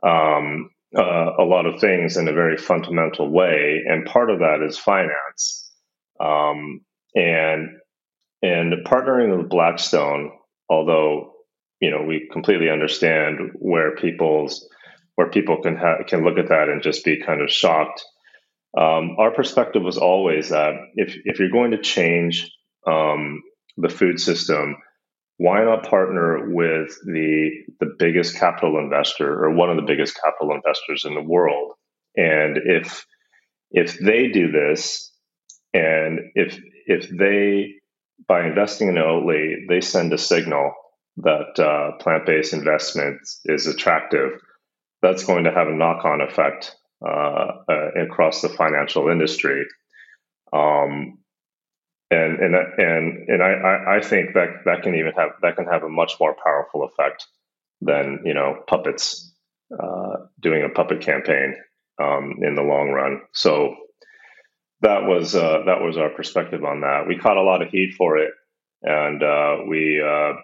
um, 0.02 0.70
uh, 0.96 1.33
a 1.38 1.44
lot 1.44 1.66
of 1.66 1.81
things 1.81 2.16
in 2.16 2.28
a 2.28 2.33
very 2.33 2.57
fundamental 2.57 3.31
way, 3.31 3.83
and 3.87 4.07
part 4.07 4.31
of 4.31 4.40
that 4.40 4.64
is 4.64 4.78
finance. 4.78 5.70
Um, 6.20 6.83
and 7.14 7.70
and 8.42 8.87
partnering 8.87 9.37
with 9.37 9.48
Blackstone, 9.48 10.31
although 10.68 11.33
you 11.81 11.90
know 11.90 12.02
we 12.02 12.28
completely 12.31 12.70
understand 12.70 13.52
where 13.54 13.96
people's 13.96 14.68
where 15.18 15.28
people 15.28 15.61
can 15.61 15.74
ha- 15.74 16.04
can 16.07 16.22
look 16.22 16.38
at 16.38 16.50
that 16.50 16.68
and 16.68 16.81
just 16.81 17.04
be 17.04 17.20
kind 17.20 17.42
of 17.42 17.50
shocked. 17.50 18.04
Um, 18.81 19.16
our 19.18 19.33
perspective 19.33 19.83
was 19.83 19.98
always 19.98 20.50
that 20.50 20.74
if 20.94 21.16
if 21.24 21.40
you're 21.40 21.50
going 21.50 21.72
to 21.72 21.83
change 21.83 22.48
um, 22.87 23.42
the 23.76 23.88
food 23.88 24.20
system, 24.20 24.76
why 25.37 25.64
not 25.64 25.88
partner 25.90 26.54
with 26.54 26.96
the 27.04 27.50
the 27.81 27.96
biggest 27.98 28.37
capital 28.37 28.78
investor 28.78 29.44
or 29.44 29.50
one 29.57 29.70
of 29.70 29.76
the 29.76 29.90
biggest 29.92 30.16
capital 30.22 30.54
investors 30.54 31.04
in 31.04 31.16
the 31.16 31.28
world? 31.28 31.72
And 32.16 32.57
if 32.64 33.04
if 33.72 33.98
they 33.98 34.28
do 34.28 34.52
this, 34.52 35.12
and 35.74 36.20
if 36.37 36.61
if 36.87 37.09
they 37.11 37.72
by 38.28 38.46
investing 38.46 38.87
in 38.87 38.94
Oatly, 38.94 39.66
they 39.68 39.81
send 39.81 40.12
a 40.12 40.18
signal 40.18 40.74
that 41.16 41.59
uh, 41.59 41.96
plant 42.00 42.24
based 42.24 42.52
investment 42.52 43.18
is 43.46 43.66
attractive, 43.66 44.31
that's 45.02 45.24
going 45.24 45.44
to 45.44 45.52
have 45.52 45.68
a 45.68 45.74
knock 45.74 46.04
on 46.04 46.20
effect 46.20 46.76
uh, 47.06 47.62
uh, 47.68 47.90
across 48.02 48.42
the 48.42 48.48
financial 48.48 49.08
industry. 49.08 49.64
Um, 50.52 51.18
and 52.11 52.40
and 52.40 52.54
and 52.54 53.28
and 53.28 53.42
I, 53.42 53.98
I 53.98 54.00
think 54.00 54.34
that 54.34 54.62
that 54.64 54.82
can 54.82 54.94
even 54.94 55.12
have 55.16 55.30
that 55.42 55.56
can 55.56 55.66
have 55.66 55.82
a 55.82 55.88
much 55.90 56.14
more 56.20 56.34
powerful 56.42 56.84
effect 56.84 57.26
than 57.82 58.20
you 58.24 58.34
know 58.34 58.62
puppets 58.66 59.32
uh, 59.78 60.16
doing 60.40 60.64
a 60.64 60.70
puppet 60.70 61.02
campaign 61.02 61.56
um, 62.02 62.37
in 62.42 62.54
the 62.54 62.62
long 62.62 62.90
run. 62.90 63.22
So 63.34 63.76
that 64.82 65.04
was 65.04 65.34
uh, 65.34 65.64
that 65.66 65.82
was 65.82 65.98
our 65.98 66.11
perspective 66.11 66.64
on 66.64 66.82
that. 66.82 67.06
We 67.08 67.18
caught 67.18 67.37
a 67.37 67.42
lot 67.42 67.62
of 67.62 67.70
heat 67.70 67.94
for 67.98 68.18
it, 68.18 68.32
and 68.82 69.22
uh, 69.22 69.58
we 69.68 70.02
uh, 70.02 70.34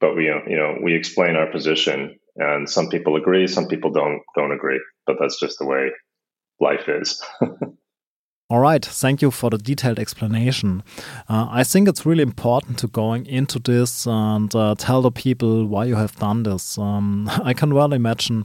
but 0.00 0.16
we 0.16 0.24
you 0.24 0.56
know 0.56 0.78
we 0.82 0.94
explain 0.94 1.36
our 1.36 1.50
position 1.50 2.18
and 2.36 2.68
some 2.68 2.88
people 2.88 3.16
agree 3.16 3.46
some 3.46 3.66
people 3.66 3.90
don't 3.90 4.22
don't 4.34 4.52
agree 4.52 4.80
but 5.06 5.16
that's 5.18 5.38
just 5.38 5.58
the 5.58 5.66
way 5.66 5.90
life 6.60 6.88
is 6.88 7.22
All 8.48 8.60
right, 8.60 8.84
thank 8.84 9.22
you 9.22 9.32
for 9.32 9.50
the 9.50 9.58
detailed 9.58 9.98
explanation. 9.98 10.84
Uh, 11.28 11.48
I 11.50 11.64
think 11.64 11.88
it's 11.88 12.06
really 12.06 12.22
important 12.22 12.78
to 12.78 12.86
going 12.86 13.26
into 13.26 13.58
this 13.58 14.06
and 14.06 14.54
uh, 14.54 14.76
tell 14.78 15.02
the 15.02 15.10
people 15.10 15.66
why 15.66 15.86
you 15.86 15.96
have 15.96 16.14
done 16.14 16.44
this. 16.44 16.78
Um, 16.78 17.28
I 17.42 17.54
can 17.54 17.74
well 17.74 17.92
imagine 17.92 18.44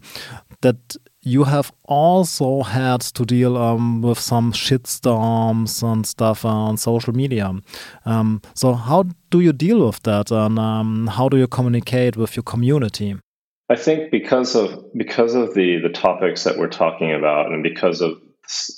that 0.62 0.96
you 1.22 1.44
have 1.44 1.72
also 1.84 2.64
had 2.64 3.02
to 3.02 3.26
deal 3.26 3.56
um, 3.58 4.02
with 4.02 4.20
some 4.20 4.54
shitstorms 4.54 5.84
and 5.84 6.08
stuff 6.08 6.46
on 6.46 6.78
social 6.78 7.14
media. 7.14 7.54
Um, 8.04 8.42
so, 8.56 8.74
how 8.74 9.04
do 9.30 9.40
you 9.40 9.54
deal 9.54 9.86
with 9.86 10.02
that, 10.02 10.32
and 10.32 10.58
um, 10.58 11.08
how 11.12 11.30
do 11.30 11.38
you 11.38 11.48
communicate 11.48 12.18
with 12.18 12.36
your 12.36 12.44
community? 12.44 13.18
I 13.72 13.78
think 13.78 14.12
because 14.12 14.54
of 14.56 14.92
because 14.94 15.34
of 15.34 15.54
the 15.54 15.80
the 15.82 15.94
topics 15.94 16.44
that 16.44 16.58
we're 16.58 16.68
talking 16.68 17.14
about, 17.14 17.54
and 17.54 17.64
because 17.64 18.02
of 18.02 18.20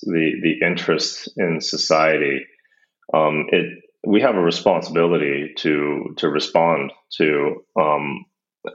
the 0.03 0.33
the 0.43 0.63
interest 0.63 1.33
in 1.35 1.61
society, 1.61 2.45
um, 3.11 3.47
it 3.49 3.65
we 4.05 4.21
have 4.21 4.35
a 4.35 4.41
responsibility 4.41 5.53
to 5.57 6.13
to 6.17 6.29
respond 6.29 6.91
to 7.17 7.65
um, 7.75 8.25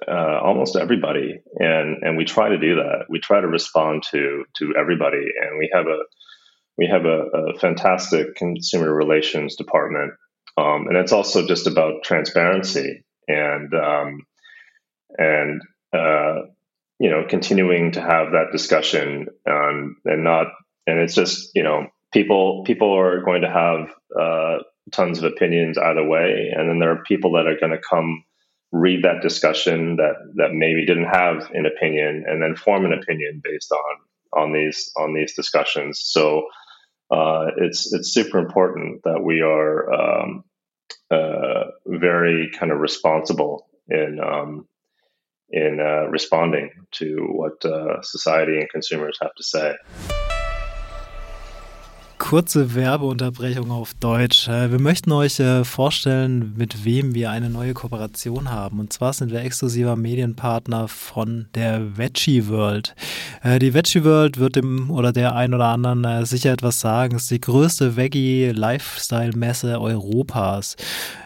uh, 0.09 0.41
almost 0.43 0.75
everybody, 0.75 1.41
and 1.55 2.03
and 2.03 2.17
we 2.17 2.25
try 2.25 2.49
to 2.49 2.59
do 2.59 2.75
that. 2.75 3.05
We 3.09 3.21
try 3.21 3.41
to 3.41 3.47
respond 3.47 4.03
to 4.11 4.45
to 4.57 4.75
everybody, 4.77 5.25
and 5.41 5.57
we 5.57 5.71
have 5.73 5.87
a 5.87 6.01
we 6.77 6.89
have 6.89 7.05
a, 7.05 7.53
a 7.53 7.59
fantastic 7.61 8.35
consumer 8.35 8.93
relations 8.93 9.55
department, 9.55 10.15
um, 10.57 10.89
and 10.89 10.97
it's 10.97 11.13
also 11.13 11.47
just 11.47 11.69
about 11.69 12.03
transparency. 12.03 13.05
And 13.29 13.73
um, 13.73 14.27
and 15.17 15.63
uh, 15.93 16.43
you 16.99 17.11
know 17.11 17.25
continuing 17.29 17.93
to 17.93 18.01
have 18.01 18.33
that 18.33 18.49
discussion 18.53 19.29
um, 19.49 19.97
and 20.05 20.25
not 20.25 20.49
and 20.87 20.99
it's 20.99 21.15
just 21.15 21.51
you 21.55 21.63
know 21.63 21.87
people 22.13 22.65
people 22.65 22.93
are 22.97 23.23
going 23.23 23.43
to 23.43 23.51
have 23.51 23.91
uh, 24.19 24.63
tons 24.91 25.19
of 25.19 25.25
opinions 25.25 25.79
either 25.79 26.07
way, 26.07 26.53
and 26.57 26.69
then 26.69 26.79
there 26.79 26.93
are 26.93 27.03
people 27.05 27.33
that 27.33 27.47
are 27.47 27.59
going 27.59 27.73
to 27.73 27.79
come 27.89 28.25
read 28.73 29.03
that 29.05 29.23
discussion 29.23 29.97
that 29.97 30.15
that 30.37 30.53
maybe 30.53 30.85
didn't 30.85 31.07
have 31.07 31.51
an 31.53 31.67
opinion 31.67 32.25
and 32.27 32.43
then 32.43 32.57
form 32.57 32.85
an 32.85 32.93
opinion 32.93 33.41
based 33.43 33.73
on 33.73 34.43
on 34.43 34.53
these 34.53 34.91
on 34.97 35.15
these 35.15 35.35
discussions. 35.35 36.01
So 36.03 36.47
uh, 37.11 37.47
it's 37.59 37.93
it's 37.93 38.13
super 38.13 38.39
important 38.39 39.03
that 39.05 39.23
we 39.23 39.41
are 39.41 39.93
um, 39.93 40.45
uh, 41.11 41.65
very 41.87 42.51
kind 42.59 42.73
of 42.73 42.79
responsible 42.79 43.67
in 43.89 44.19
um, 44.23 44.67
in 45.51 45.81
uh, 45.81 46.09
responding 46.09 46.71
to 46.93 47.27
what 47.31 47.65
uh, 47.65 48.03
society 48.03 48.59
and 48.59 48.69
consumers 48.71 49.19
have 49.21 49.35
to 49.35 49.43
say. 49.43 49.75
Kurze 52.29 52.75
Werbeunterbrechung 52.75 53.71
auf 53.71 53.95
Deutsch. 53.95 54.49
Äh, 54.49 54.71
wir 54.71 54.79
möchten 54.79 55.13
euch 55.13 55.41
äh, 55.41 55.65
vorstellen, 55.65 56.53
mit 56.59 56.85
wem 56.85 57.15
wir 57.15 57.31
eine 57.31 57.49
neue 57.49 57.73
Kooperation 57.73 58.51
haben. 58.51 58.81
Und 58.81 58.93
zwar 58.93 59.15
sind 59.15 59.33
wir 59.33 59.41
exklusiver 59.41 59.97
Medienpartner 59.97 60.89
von 60.89 61.47
der 61.55 61.97
Veggie 61.97 62.47
World. 62.49 62.95
Äh, 63.43 63.59
die 63.59 63.73
Veggie 63.73 64.05
World 64.05 64.37
wird 64.37 64.57
dem 64.57 64.91
oder 64.91 65.11
der 65.11 65.37
ein 65.37 65.55
oder 65.55 65.69
anderen 65.69 66.27
sicher 66.27 66.53
etwas 66.53 66.81
sagen. 66.81 67.17
Es 67.17 67.23
ist 67.23 67.31
die 67.31 67.41
größte 67.41 67.97
Veggie-Lifestyle-Messe 67.97 69.81
Europas. 69.81 70.77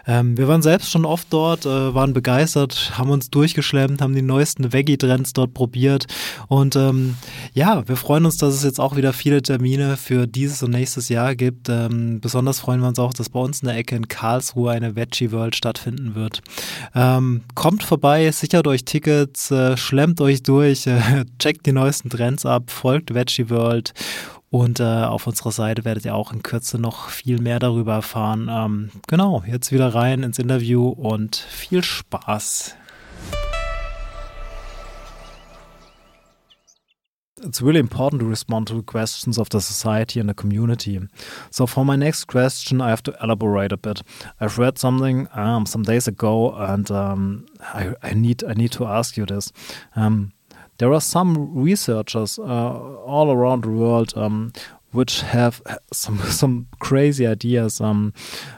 Ähm, 0.07 0.37
wir 0.37 0.47
waren 0.47 0.61
selbst 0.61 0.89
schon 0.89 1.03
oft 1.03 1.27
dort, 1.31 1.65
waren 1.65 2.13
begeistert, 2.13 2.93
haben 2.97 3.09
uns 3.09 3.29
durchgeschlemmt, 3.29 4.01
haben 4.01 4.15
die 4.15 4.21
neuesten 4.21 4.71
Veggie-Trends 4.71 5.33
dort 5.33 5.53
probiert. 5.53 6.05
Und 6.47 6.77
ähm, 6.77 7.15
ja, 7.53 7.85
wir 7.89 7.97
freuen 7.97 8.23
uns, 8.23 8.37
dass 8.37 8.53
es 8.53 8.63
jetzt 8.63 8.79
auch 8.79 8.95
wieder 8.95 9.11
viele 9.11 9.41
Termine 9.41 9.97
für 9.97 10.27
dieses 10.27 10.63
und 10.63 10.71
nächstes 10.71 10.92
nächstes 10.93 11.09
Jahr 11.09 11.35
gibt. 11.35 11.69
Ähm, 11.69 12.19
besonders 12.21 12.59
freuen 12.59 12.81
wir 12.81 12.87
uns 12.87 12.99
auch, 12.99 13.13
dass 13.13 13.29
bei 13.29 13.39
uns 13.39 13.61
in 13.61 13.67
der 13.67 13.77
Ecke 13.77 13.95
in 13.95 14.07
Karlsruhe 14.07 14.71
eine 14.71 14.95
Veggie 14.95 15.31
World 15.31 15.55
stattfinden 15.55 16.13
wird. 16.13 16.41
Ähm, 16.93 17.41
kommt 17.55 17.81
vorbei, 17.81 18.29
sichert 18.31 18.67
euch 18.67 18.85
Tickets, 18.85 19.49
äh, 19.49 19.75
schlemmt 19.75 20.21
euch 20.21 20.43
durch, 20.43 20.85
äh, 20.87 21.25
checkt 21.39 21.65
die 21.65 21.71
neuesten 21.71 22.11
Trends 22.11 22.45
ab, 22.45 22.69
folgt 22.69 23.15
Veggie 23.15 23.49
World 23.49 23.93
und 24.51 24.79
äh, 24.79 24.83
auf 24.83 25.25
unserer 25.25 25.51
Seite 25.51 25.83
werdet 25.83 26.05
ihr 26.05 26.13
auch 26.13 26.31
in 26.31 26.43
Kürze 26.43 26.77
noch 26.77 27.09
viel 27.09 27.41
mehr 27.41 27.57
darüber 27.57 27.93
erfahren. 27.93 28.49
Ähm, 28.51 28.91
genau, 29.07 29.43
jetzt 29.47 29.71
wieder 29.71 29.95
rein 29.95 30.21
ins 30.21 30.37
Interview 30.37 30.89
und 30.89 31.35
viel 31.35 31.83
Spaß. 31.83 32.75
It's 37.43 37.61
really 37.61 37.79
important 37.79 38.21
to 38.21 38.25
respond 38.25 38.67
to 38.67 38.81
questions 38.83 39.37
of 39.37 39.49
the 39.49 39.61
society 39.61 40.19
and 40.19 40.29
the 40.29 40.33
community. 40.33 40.99
So 41.51 41.65
for 41.65 41.85
my 41.85 41.95
next 41.95 42.25
question, 42.25 42.81
I 42.81 42.89
have 42.89 43.03
to 43.03 43.15
elaborate 43.21 43.71
a 43.71 43.77
bit. 43.77 44.01
I've 44.39 44.57
read 44.57 44.77
something 44.77 45.27
um, 45.33 45.65
some 45.65 45.83
days 45.83 46.07
ago, 46.07 46.53
and 46.55 46.89
um, 46.91 47.45
I, 47.61 47.93
I, 48.01 48.13
need 48.13 48.43
I 48.43 48.53
need 48.53 48.71
to 48.73 48.85
ask 48.85 49.17
you 49.17 49.25
this. 49.25 49.51
Um, 49.95 50.33
there 50.77 50.91
are 50.93 51.01
some 51.01 51.53
researchers 51.53 52.39
uh, 52.39 52.43
all 52.43 53.31
around 53.31 53.63
the 53.63 53.69
world 53.69 54.13
um, 54.15 54.51
which 54.93 55.21
have 55.21 55.61
some 55.91 56.17
some 56.41 56.67
crazy 56.79 57.27
ideas 57.27 57.81
um, 57.81 58.13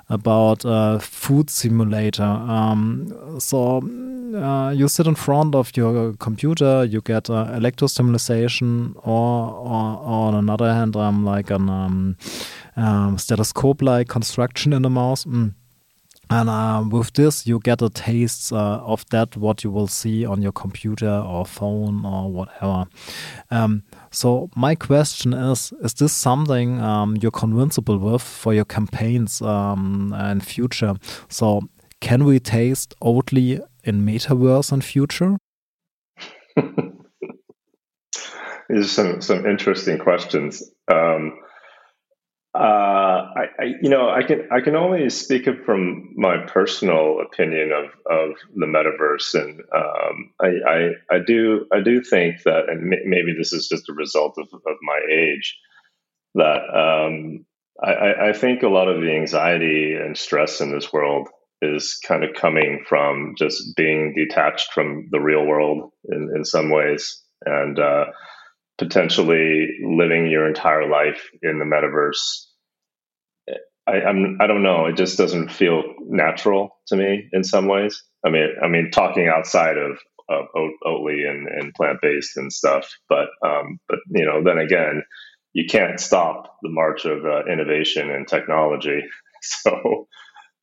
about 0.09 0.65
uh, 0.65 0.99
food 0.99 1.49
simulator. 1.49 2.23
Um, 2.23 3.39
so 3.39 3.81
uh, 4.35 4.71
you 4.71 4.87
sit 4.87 5.07
in 5.07 5.15
front 5.15 5.55
of 5.55 5.75
your 5.75 6.13
computer, 6.13 6.83
you 6.83 7.01
get 7.01 7.29
uh, 7.29 7.47
electrostimulation, 7.47 8.95
or, 8.97 9.49
or, 9.49 9.99
or 9.99 10.27
on 10.27 10.35
another 10.35 10.73
hand, 10.73 10.95
um, 10.95 11.25
like 11.25 11.49
an 11.49 11.69
um, 11.69 12.17
um, 12.75 13.17
stethoscope-like 13.17 14.07
construction 14.07 14.73
in 14.73 14.81
the 14.81 14.89
mouse. 14.89 15.25
Mm. 15.25 15.53
And 16.29 16.49
uh, 16.49 16.83
with 16.89 17.13
this, 17.13 17.45
you 17.45 17.59
get 17.59 17.81
a 17.81 17.89
taste 17.89 18.51
uh, 18.51 18.77
of 18.83 19.05
that 19.09 19.37
what 19.37 19.63
you 19.63 19.71
will 19.71 19.87
see 19.87 20.25
on 20.25 20.41
your 20.41 20.51
computer 20.51 21.09
or 21.09 21.45
phone 21.45 22.05
or 22.05 22.31
whatever. 22.31 22.85
Um, 23.51 23.83
so 24.11 24.49
my 24.55 24.75
question 24.75 25.33
is: 25.33 25.73
Is 25.81 25.93
this 25.93 26.13
something 26.13 26.81
um, 26.81 27.17
you're 27.21 27.31
convincible 27.31 27.97
with 27.97 28.21
for 28.21 28.53
your 28.53 28.65
campaigns 28.65 29.41
um, 29.41 30.13
and 30.17 30.43
future? 30.43 30.95
So 31.29 31.69
can 32.01 32.25
we 32.25 32.39
taste 32.39 32.95
Oatly 33.01 33.61
in 33.83 34.05
metaverse 34.05 34.71
and 34.71 34.83
future? 34.83 35.37
These 38.69 38.79
are 38.79 38.83
some 38.83 39.21
some 39.21 39.45
interesting 39.45 39.99
questions. 39.99 40.63
Um, 40.91 41.37
uh, 42.55 43.33
I, 43.35 43.43
I, 43.59 43.63
you 43.81 43.89
know, 43.89 44.09
I 44.09 44.23
can 44.23 44.47
I 44.49 44.61
can 44.61 44.77
only 44.77 45.09
speak 45.09 45.45
from 45.65 46.13
my 46.15 46.37
personal 46.47 47.19
opinion 47.19 47.71
of, 47.73 47.85
of 48.09 48.35
the 48.55 48.65
metaverse, 48.65 49.33
and 49.33 49.59
um, 49.75 50.31
I, 50.41 50.47
I, 50.65 51.15
I 51.15 51.19
do 51.25 51.65
I 51.73 51.81
do 51.81 52.01
think 52.01 52.43
that, 52.43 52.69
and 52.69 52.87
maybe 52.87 53.33
this 53.37 53.51
is 53.51 53.67
just 53.67 53.89
a 53.89 53.93
result 53.93 54.35
of, 54.37 54.47
of 54.53 54.77
my 54.81 54.99
age, 55.11 55.59
that 56.35 56.61
um, 56.73 57.45
I, 57.83 58.29
I 58.29 58.33
think 58.33 58.63
a 58.63 58.69
lot 58.69 58.87
of 58.87 59.01
the 59.01 59.11
anxiety 59.11 59.93
and 59.93 60.17
stress 60.17 60.61
in 60.61 60.73
this 60.73 60.93
world 60.93 61.27
is 61.61 61.99
kind 62.07 62.23
of 62.23 62.35
coming 62.35 62.85
from 62.87 63.35
just 63.37 63.75
being 63.75 64.13
detached 64.15 64.71
from 64.71 65.09
the 65.11 65.19
real 65.19 65.45
world 65.45 65.91
in, 66.07 66.31
in 66.33 66.45
some 66.45 66.69
ways, 66.69 67.21
and 67.45 67.79
uh, 67.79 68.05
potentially 68.77 69.67
living 69.85 70.27
your 70.27 70.47
entire 70.47 70.89
life 70.89 71.29
in 71.41 71.59
the 71.59 71.65
metaverse 71.65 72.44
I, 73.87 74.01
I'm 74.01 74.37
I 74.41 74.47
don't 74.47 74.63
know. 74.63 74.87
It 74.87 74.97
just 74.97 75.17
doesn't 75.17 75.51
feel 75.51 75.83
natural 76.01 76.77
to 76.87 76.95
me 76.95 77.29
in 77.31 77.43
some 77.43 77.67
ways. 77.67 78.03
I 78.25 78.29
mean, 78.29 78.47
I 78.63 78.67
mean, 78.67 78.91
talking 78.91 79.27
outside 79.27 79.77
of 79.77 79.99
of 80.27 80.45
Oatly 80.83 81.29
and, 81.29 81.47
and 81.47 81.73
plant 81.73 81.99
based 82.01 82.37
and 82.37 82.51
stuff, 82.51 82.89
but 83.09 83.27
um, 83.45 83.79
but 83.87 83.99
you 84.09 84.25
know, 84.25 84.43
then 84.43 84.57
again, 84.57 85.03
you 85.53 85.65
can't 85.69 85.99
stop 85.99 86.57
the 86.63 86.69
march 86.69 87.05
of 87.05 87.25
uh, 87.25 87.45
innovation 87.51 88.09
and 88.09 88.27
technology. 88.27 89.01
So 89.47 90.07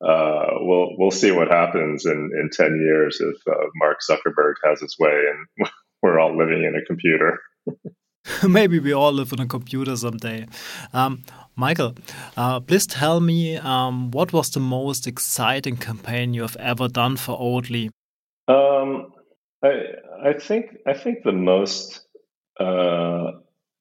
uh, 0.04 0.46
we'll 0.58 0.96
we'll 0.98 1.12
see 1.12 1.30
what 1.30 1.46
happens 1.46 2.04
in 2.04 2.32
in 2.34 2.50
ten 2.52 2.80
years 2.84 3.20
if 3.20 3.36
uh, 3.46 3.66
Mark 3.76 3.98
Zuckerberg 4.00 4.54
has 4.64 4.80
his 4.80 4.96
way 4.98 5.22
and 5.30 5.68
we're 6.02 6.18
all 6.18 6.36
living 6.36 6.64
in 6.64 6.74
a 6.74 6.84
computer. 6.84 7.38
Maybe 8.48 8.78
we 8.78 8.92
all 8.92 9.12
live 9.12 9.32
on 9.32 9.40
a 9.40 9.46
computer 9.46 9.96
someday. 9.96 10.46
Um, 10.92 11.24
Michael, 11.56 11.94
uh, 12.36 12.60
please 12.60 12.86
tell 12.86 13.20
me 13.20 13.56
um, 13.56 14.10
what 14.10 14.32
was 14.32 14.50
the 14.50 14.60
most 14.60 15.06
exciting 15.06 15.76
campaign 15.76 16.34
you 16.34 16.42
have 16.42 16.56
ever 16.56 16.88
done 16.88 17.16
for 17.16 17.38
Oatly? 17.38 17.90
Um, 18.48 19.12
I, 19.62 19.82
I 20.24 20.32
think 20.34 20.76
I 20.86 20.94
think 20.94 21.22
the 21.24 21.32
most 21.32 22.06
uh, 22.58 23.32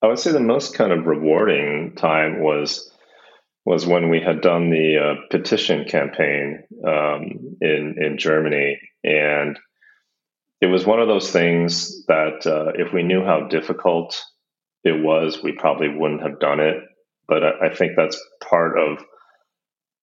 I 0.02 0.08
would 0.08 0.20
say 0.20 0.32
the 0.32 0.40
most 0.40 0.74
kind 0.74 0.92
of 0.92 1.06
rewarding 1.06 1.96
time 1.96 2.42
was 2.42 2.92
was 3.64 3.86
when 3.86 4.10
we 4.10 4.20
had 4.20 4.42
done 4.42 4.72
the 4.72 4.98
uh, 4.98 5.16
petition 5.30 5.86
campaign 5.86 6.64
um, 6.86 7.58
in 7.62 7.96
in 8.00 8.18
Germany, 8.18 8.80
and 9.04 9.58
it 10.62 10.68
was 10.68 10.86
one 10.86 11.00
of 11.02 11.08
those 11.08 11.32
things 11.32 12.06
that 12.08 12.46
uh, 12.48 12.74
if 12.76 12.94
we 12.94 13.04
knew 13.04 13.26
how 13.26 13.48
difficult 13.48 14.24
it 14.84 15.04
was, 15.04 15.44
we 15.44 15.54
probably 15.54 15.90
wouldn't 15.90 16.22
have 16.22 16.40
done 16.40 16.60
it 16.60 16.78
but 17.32 17.44
I, 17.44 17.68
I 17.68 17.76
think 17.76 17.94
that's 17.96 18.22
part 18.44 18.78
of 18.78 19.00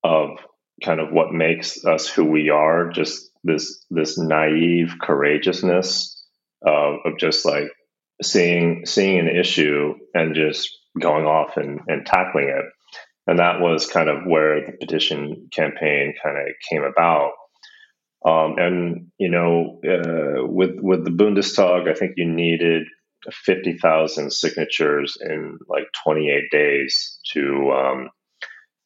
of 0.04 0.38
kind 0.84 1.00
of 1.00 1.12
what 1.12 1.32
makes 1.32 1.84
us 1.84 2.08
who 2.08 2.24
we 2.24 2.50
are. 2.50 2.90
Just 2.90 3.30
this 3.44 3.84
this 3.90 4.18
naive 4.18 4.94
courageousness 5.00 6.24
of, 6.66 6.96
of 7.04 7.18
just 7.18 7.44
like 7.44 7.70
seeing 8.22 8.86
seeing 8.86 9.18
an 9.20 9.28
issue 9.28 9.94
and 10.14 10.34
just 10.34 10.70
going 11.00 11.26
off 11.26 11.56
and, 11.56 11.80
and 11.88 12.06
tackling 12.06 12.48
it. 12.48 12.64
And 13.26 13.38
that 13.40 13.60
was 13.60 13.86
kind 13.86 14.08
of 14.08 14.26
where 14.26 14.64
the 14.64 14.72
petition 14.72 15.48
campaign 15.52 16.14
kind 16.22 16.38
of 16.38 16.46
came 16.70 16.82
about. 16.82 17.32
Um, 18.28 18.56
and 18.58 19.10
you 19.18 19.30
know, 19.30 19.80
uh, 19.84 20.46
with 20.46 20.78
with 20.80 21.04
the 21.04 21.10
Bundestag, 21.10 21.88
I 21.88 21.94
think 21.94 22.14
you 22.16 22.26
needed 22.28 22.86
50,000 23.30 24.30
signatures 24.32 25.16
in 25.20 25.58
like 25.68 25.86
28 26.04 26.50
days 26.50 27.18
to 27.32 27.72
um, 27.72 28.10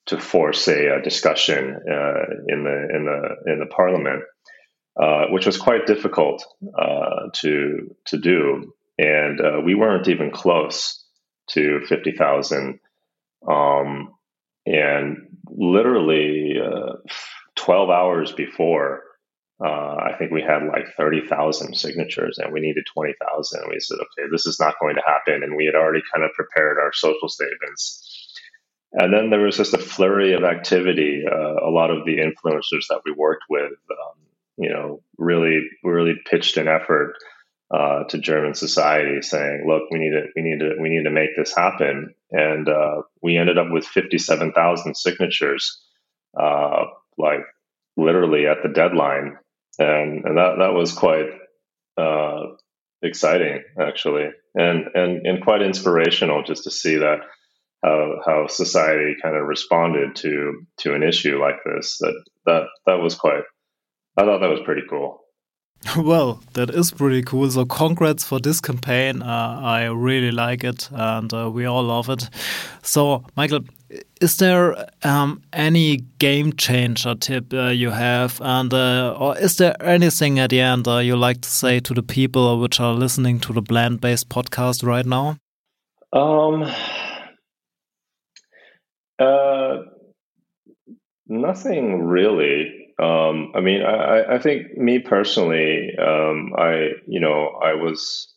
to 0.07 0.19
force 0.19 0.69
a, 0.69 0.99
a 0.99 1.03
discussion 1.03 1.75
uh, 1.75 2.25
in 2.47 2.65
the 2.65 2.89
in 2.95 3.05
the 3.07 3.53
in 3.53 3.59
the 3.59 3.67
parliament, 3.67 4.23
uh, 5.01 5.27
which 5.31 5.47
was 5.47 5.59
quite 5.59 5.87
difficult 5.87 6.45
uh, 6.79 7.29
to 7.35 7.97
to 8.07 8.19
do, 8.19 8.73
and 8.99 9.41
uh, 9.41 9.61
we 9.65 9.75
weren't 9.75 10.09
even 10.09 10.31
close 10.31 11.05
to 11.49 11.81
50,000. 11.89 12.79
Um, 13.51 14.15
and 14.65 15.17
literally 15.49 16.55
uh, 16.65 16.93
12 17.57 17.91
hours 17.91 18.31
before 18.31 19.03
uh, 19.64 19.96
I 19.96 20.14
think 20.18 20.33
we 20.33 20.42
had 20.42 20.66
like 20.66 20.87
30,000 20.96 21.75
signatures 21.75 22.38
and 22.38 22.53
we 22.53 22.61
needed 22.61 22.85
20,000. 22.92 23.61
And 23.61 23.70
we 23.70 23.79
said, 23.79 23.96
okay, 23.96 24.29
this 24.31 24.46
is 24.46 24.59
not 24.59 24.75
going 24.81 24.96
to 24.96 25.03
happen. 25.07 25.42
And 25.42 25.57
we 25.57 25.66
had 25.66 25.77
already 25.77 26.03
kind 26.12 26.25
of 26.25 26.33
prepared 26.33 26.79
our 26.79 26.92
social 26.92 27.29
statements. 27.29 28.09
And 28.92 29.14
then 29.14 29.31
there 29.31 29.40
was 29.40 29.57
just 29.57 29.75
a 29.75 29.79
flurry 29.79 30.33
of 30.35 30.42
activity. 30.42 31.22
Uh, 31.31 31.66
a 31.66 31.70
lot 31.70 31.90
of 31.90 32.05
the 32.05 32.16
influencers 32.18 32.88
that 32.90 33.03
we 33.05 33.12
worked 33.12 33.44
with, 33.48 33.72
um, 33.90 34.18
you 34.57 34.68
know, 34.68 35.01
really, 35.16 35.61
really 35.85 36.14
pitched 36.29 36.57
an 36.57 36.68
effort 36.68 37.14
uh, 37.72 38.05
to 38.05 38.18
German 38.18 38.53
society, 38.53 39.22
saying, 39.22 39.64
"Look, 39.66 39.85
we 39.90 39.98
need 39.98 40.11
to, 40.11 40.27
we 40.37 40.42
need 40.42 40.59
to, 40.59 40.77
we 40.79 40.90
need 40.90 41.05
to 41.05 41.11
make 41.11 41.31
this 41.38 41.57
happen." 41.57 42.14
And 42.31 42.68
uh, 42.68 43.03
we 43.22 43.38
ended 43.38 43.57
up 43.57 43.68
with 43.70 43.87
fifty-seven 43.87 44.53
thousand 44.53 44.94
signatures, 44.94 45.81
uh, 46.38 46.85
like 47.16 47.46
literally 47.96 48.46
at 48.46 48.59
the 48.62 48.68
deadline 48.68 49.38
and 49.79 50.25
and 50.25 50.39
that 50.39 50.57
that 50.59 50.75
was 50.75 50.93
quite 50.93 51.31
uh, 51.97 52.43
exciting 53.03 53.63
actually, 53.81 54.29
and 54.55 54.87
and 54.95 55.27
and 55.27 55.43
quite 55.43 55.63
inspirational 55.63 56.43
just 56.43 56.65
to 56.65 56.71
see 56.71 56.97
that 56.97 57.21
how 57.83 58.21
how 58.25 58.47
society 58.47 59.17
kind 59.23 59.37
of 59.37 59.47
responded 59.47 60.17
to 60.17 60.65
to 60.79 60.95
an 60.95 61.03
issue 61.03 61.39
like 61.39 61.57
this. 61.65 61.99
That 62.01 62.23
that 62.47 62.63
that 62.87 63.01
was 63.01 63.15
quite. 63.15 63.43
I 64.17 64.25
thought 64.25 64.41
that 64.41 64.51
was 64.51 64.61
pretty 64.65 64.83
cool. 64.89 65.21
Well, 65.97 66.41
that 66.53 66.71
is 66.71 66.91
pretty 66.93 67.23
cool. 67.23 67.51
So, 67.51 67.65
congrats 67.65 68.25
for 68.25 68.39
this 68.39 68.61
campaign. 68.61 69.23
Uh, 69.23 69.61
I 69.63 69.85
really 69.87 70.31
like 70.31 70.65
it, 70.65 70.89
and 70.93 71.33
uh, 71.33 71.51
we 71.51 71.65
all 71.65 71.83
love 71.83 72.09
it. 72.09 72.29
So, 72.83 73.25
Michael, 73.37 73.61
is 74.21 74.37
there 74.37 74.87
um, 75.03 75.43
any 75.53 75.99
game 76.19 76.53
changer 76.55 77.15
tip 77.15 77.53
uh, 77.53 77.69
you 77.69 77.91
have, 77.91 78.41
and 78.41 78.73
uh, 78.73 79.17
or 79.19 79.37
is 79.39 79.57
there 79.57 79.75
anything 79.83 80.39
at 80.39 80.51
the 80.51 80.61
end 80.61 80.89
uh, 80.89 80.99
you 80.99 81.17
like 81.17 81.41
to 81.43 81.51
say 81.51 81.81
to 81.81 81.95
the 81.95 82.03
people 82.03 82.59
which 82.61 82.81
are 82.81 82.95
listening 82.95 83.41
to 83.41 83.53
the 83.53 83.63
plant 83.63 84.01
based 84.01 84.29
podcast 84.29 84.85
right 84.85 85.07
now? 85.07 85.37
Um, 86.13 86.71
uh, 89.19 89.79
nothing 91.27 92.03
really. 92.03 92.89
Um, 92.99 93.53
I 93.55 93.61
mean, 93.61 93.83
I, 93.83 94.35
I 94.35 94.39
think 94.39 94.77
me 94.77 94.99
personally, 94.99 95.91
um, 95.99 96.53
I 96.57 96.91
you 97.07 97.21
know 97.21 97.59
I 97.63 97.75
was 97.75 98.32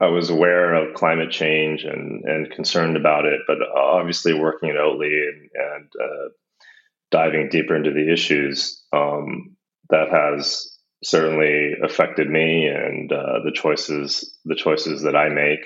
I 0.00 0.08
was 0.08 0.28
aware 0.28 0.74
of 0.74 0.94
climate 0.94 1.30
change 1.30 1.84
and, 1.84 2.22
and 2.24 2.50
concerned 2.50 2.96
about 2.96 3.24
it, 3.24 3.40
but 3.46 3.58
obviously 3.74 4.34
working 4.34 4.68
at 4.68 4.76
Oatly 4.76 5.28
and, 5.28 5.50
and 5.54 5.90
uh, 6.00 6.28
diving 7.10 7.48
deeper 7.48 7.74
into 7.74 7.92
the 7.92 8.12
issues, 8.12 8.82
um, 8.92 9.56
that 9.88 10.10
has 10.10 10.76
certainly 11.02 11.74
affected 11.82 12.28
me 12.28 12.66
and 12.66 13.12
uh, 13.12 13.40
the 13.44 13.52
choices 13.52 14.36
the 14.44 14.54
choices 14.54 15.02
that 15.02 15.16
I 15.16 15.28
make. 15.28 15.60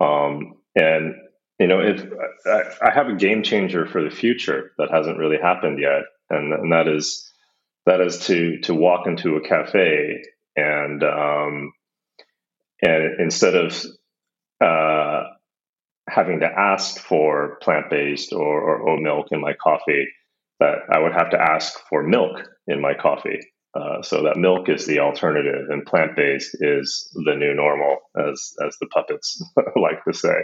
Um, 0.00 0.54
and 0.74 1.14
you 1.58 1.66
know, 1.66 1.80
if 1.80 2.04
I, 2.46 2.88
I, 2.88 2.94
have 2.94 3.08
a 3.08 3.16
game 3.16 3.42
changer 3.42 3.86
for 3.86 4.02
the 4.02 4.14
future 4.14 4.72
that 4.78 4.90
hasn't 4.90 5.18
really 5.18 5.38
happened 5.40 5.78
yet, 5.80 6.02
and, 6.30 6.52
and 6.52 6.72
that 6.72 6.86
is 6.88 7.30
that 7.86 8.00
is 8.00 8.26
to 8.26 8.60
to 8.62 8.74
walk 8.74 9.06
into 9.06 9.36
a 9.36 9.46
cafe 9.48 10.22
and 10.56 11.02
um, 11.02 11.72
and 12.82 13.20
instead 13.20 13.54
of 13.54 13.84
uh, 14.60 15.24
having 16.08 16.40
to 16.40 16.46
ask 16.46 16.98
for 16.98 17.58
plant 17.62 17.90
based 17.90 18.32
or, 18.32 18.60
or 18.60 18.88
oat 18.88 19.00
milk 19.00 19.26
in 19.30 19.40
my 19.40 19.54
coffee, 19.54 20.06
that 20.60 20.76
I 20.90 21.00
would 21.00 21.12
have 21.12 21.30
to 21.30 21.40
ask 21.40 21.78
for 21.88 22.02
milk 22.02 22.42
in 22.66 22.80
my 22.80 22.94
coffee. 22.94 23.40
Uh, 23.74 24.00
so 24.02 24.22
that 24.22 24.38
milk 24.38 24.70
is 24.70 24.86
the 24.86 25.00
alternative, 25.00 25.68
and 25.68 25.84
plant 25.84 26.16
based 26.16 26.56
is 26.60 27.10
the 27.26 27.34
new 27.34 27.52
normal, 27.54 27.98
as 28.16 28.54
as 28.66 28.76
the 28.80 28.86
puppets 28.86 29.42
like 29.76 30.02
to 30.08 30.14
say. 30.14 30.36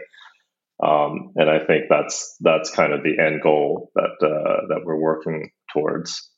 Um, 0.85 1.33
and 1.37 1.49
I 1.49 1.65
think 1.65 1.85
that's 1.89 2.37
that's 2.41 2.71
kind 2.71 2.93
of 2.93 3.03
the 3.03 3.19
end 3.19 3.41
goal 3.43 3.91
that 3.95 4.17
uh, 4.21 4.67
that 4.69 4.83
we're 4.85 5.01
working 5.01 5.51
towards. 5.73 6.31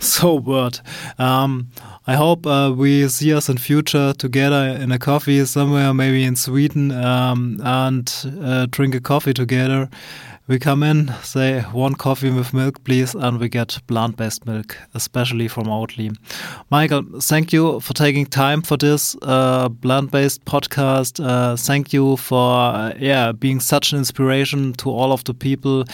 So 0.20 0.36
word. 0.36 0.80
Um, 1.18 1.68
I 2.06 2.14
hope 2.14 2.46
uh, 2.46 2.72
we 2.74 3.06
see 3.08 3.34
us 3.34 3.50
in 3.50 3.58
future 3.58 4.14
together 4.14 4.78
in 4.80 4.92
a 4.92 4.98
coffee 4.98 5.44
somewhere, 5.44 5.92
maybe 5.92 6.24
in 6.24 6.36
Sweden, 6.36 6.90
um, 6.90 7.60
and 7.62 8.10
uh, 8.42 8.66
drink 8.70 8.94
a 8.94 9.00
coffee 9.00 9.34
together. 9.34 9.90
We 10.50 10.58
come 10.58 10.82
in, 10.82 11.14
say 11.22 11.60
one 11.60 11.94
coffee 11.94 12.28
with 12.28 12.52
milk, 12.52 12.82
please, 12.82 13.14
and 13.14 13.38
we 13.38 13.48
get 13.48 13.78
plant 13.86 14.16
based 14.16 14.46
milk, 14.46 14.76
especially 14.94 15.46
from 15.46 15.68
Oatly. 15.68 16.12
Michael, 16.70 17.04
thank 17.20 17.52
you 17.52 17.78
for 17.78 17.94
taking 17.94 18.26
time 18.26 18.60
for 18.60 18.76
this 18.76 19.14
uh, 19.22 19.68
plant 19.68 20.10
based 20.10 20.44
podcast. 20.46 21.24
Uh, 21.24 21.54
thank 21.54 21.92
you 21.92 22.16
for 22.16 22.62
uh, 22.62 22.92
yeah 22.98 23.30
being 23.30 23.60
such 23.60 23.92
an 23.92 23.98
inspiration 23.98 24.72
to 24.72 24.90
all 24.90 25.12
of 25.12 25.22
the 25.22 25.34
people 25.34 25.84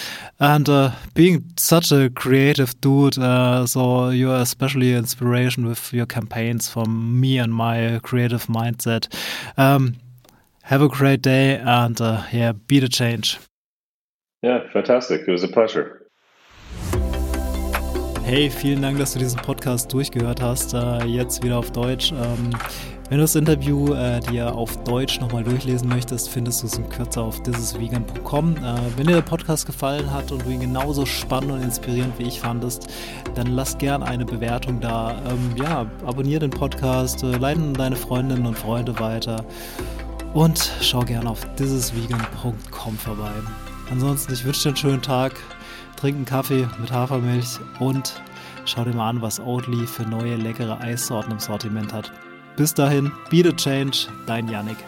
and 0.40 0.70
uh, 0.70 0.90
being 1.12 1.44
such 1.58 1.92
a 1.92 2.08
creative 2.08 2.80
dude. 2.80 3.18
Uh, 3.18 3.66
so 3.66 4.08
you're 4.08 4.36
especially 4.36 4.92
an 4.92 5.00
inspiration 5.00 5.66
with 5.66 5.92
your 5.92 6.06
campaigns 6.06 6.66
for 6.66 6.86
me 6.86 7.36
and 7.36 7.52
my 7.52 8.00
creative 8.02 8.46
mindset. 8.46 9.06
Um, 9.58 9.96
have 10.62 10.80
a 10.80 10.88
great 10.88 11.20
day 11.20 11.58
and 11.58 12.00
uh, 12.00 12.24
yeah, 12.32 12.52
be 12.52 12.80
the 12.80 12.88
change. 12.88 13.38
Yeah, 14.46 14.60
fantastic. 14.72 15.22
It 15.26 15.32
was 15.32 15.42
a 15.42 15.48
pleasure. 15.48 16.02
Hey, 18.22 18.48
vielen 18.48 18.80
Dank, 18.80 18.96
dass 18.96 19.12
du 19.12 19.18
diesen 19.18 19.40
Podcast 19.40 19.92
durchgehört 19.92 20.40
hast. 20.40 20.72
Äh, 20.72 21.04
jetzt 21.06 21.42
wieder 21.42 21.58
auf 21.58 21.72
Deutsch. 21.72 22.12
Ähm, 22.12 22.50
wenn 23.08 23.18
du 23.18 23.24
das 23.24 23.34
Interview 23.34 23.92
äh, 23.94 24.20
dir 24.20 24.54
auf 24.54 24.84
Deutsch 24.84 25.18
nochmal 25.18 25.42
durchlesen 25.42 25.88
möchtest, 25.88 26.28
findest 26.28 26.62
du 26.62 26.68
es 26.68 26.78
in 26.78 26.88
Kürze 26.88 27.22
auf 27.22 27.42
thisisvegan.com. 27.42 28.56
Äh, 28.58 28.76
wenn 28.96 29.08
dir 29.08 29.14
der 29.14 29.22
Podcast 29.22 29.66
gefallen 29.66 30.12
hat 30.14 30.30
und 30.30 30.46
du 30.46 30.50
ihn 30.50 30.60
genauso 30.60 31.06
spannend 31.06 31.50
und 31.50 31.62
inspirierend 31.64 32.16
wie 32.20 32.28
ich 32.28 32.38
fandest, 32.38 32.86
dann 33.34 33.48
lass 33.48 33.76
gern 33.78 34.04
eine 34.04 34.24
Bewertung 34.24 34.78
da. 34.78 35.20
Ähm, 35.28 35.56
ja, 35.60 35.90
abonniere 36.06 36.38
den 36.38 36.50
Podcast, 36.50 37.24
äh, 37.24 37.36
leiten 37.36 37.74
deine 37.74 37.96
Freundinnen 37.96 38.46
und 38.46 38.56
Freunde 38.56 38.96
weiter 39.00 39.44
und 40.34 40.70
schau 40.82 41.00
gern 41.00 41.26
auf 41.26 41.44
thisisvegan.com 41.56 42.96
vorbei. 42.96 43.32
Ansonsten, 43.90 44.32
ich 44.32 44.44
wünsche 44.44 44.62
dir 44.62 44.68
einen 44.68 44.76
schönen 44.76 45.02
Tag. 45.02 45.32
Trink 45.96 46.16
einen 46.16 46.24
Kaffee 46.24 46.68
mit 46.80 46.92
Hafermilch 46.92 47.58
und 47.78 48.20
schau 48.64 48.84
dir 48.84 48.94
mal 48.94 49.10
an, 49.10 49.22
was 49.22 49.40
Oatly 49.40 49.86
für 49.86 50.02
neue 50.02 50.36
leckere 50.36 50.80
Eissorten 50.80 51.32
im 51.32 51.38
Sortiment 51.38 51.92
hat. 51.92 52.12
Bis 52.56 52.74
dahin, 52.74 53.12
be 53.30 53.42
the 53.42 53.52
change, 53.52 54.08
dein 54.26 54.48
Yannick. 54.48 54.78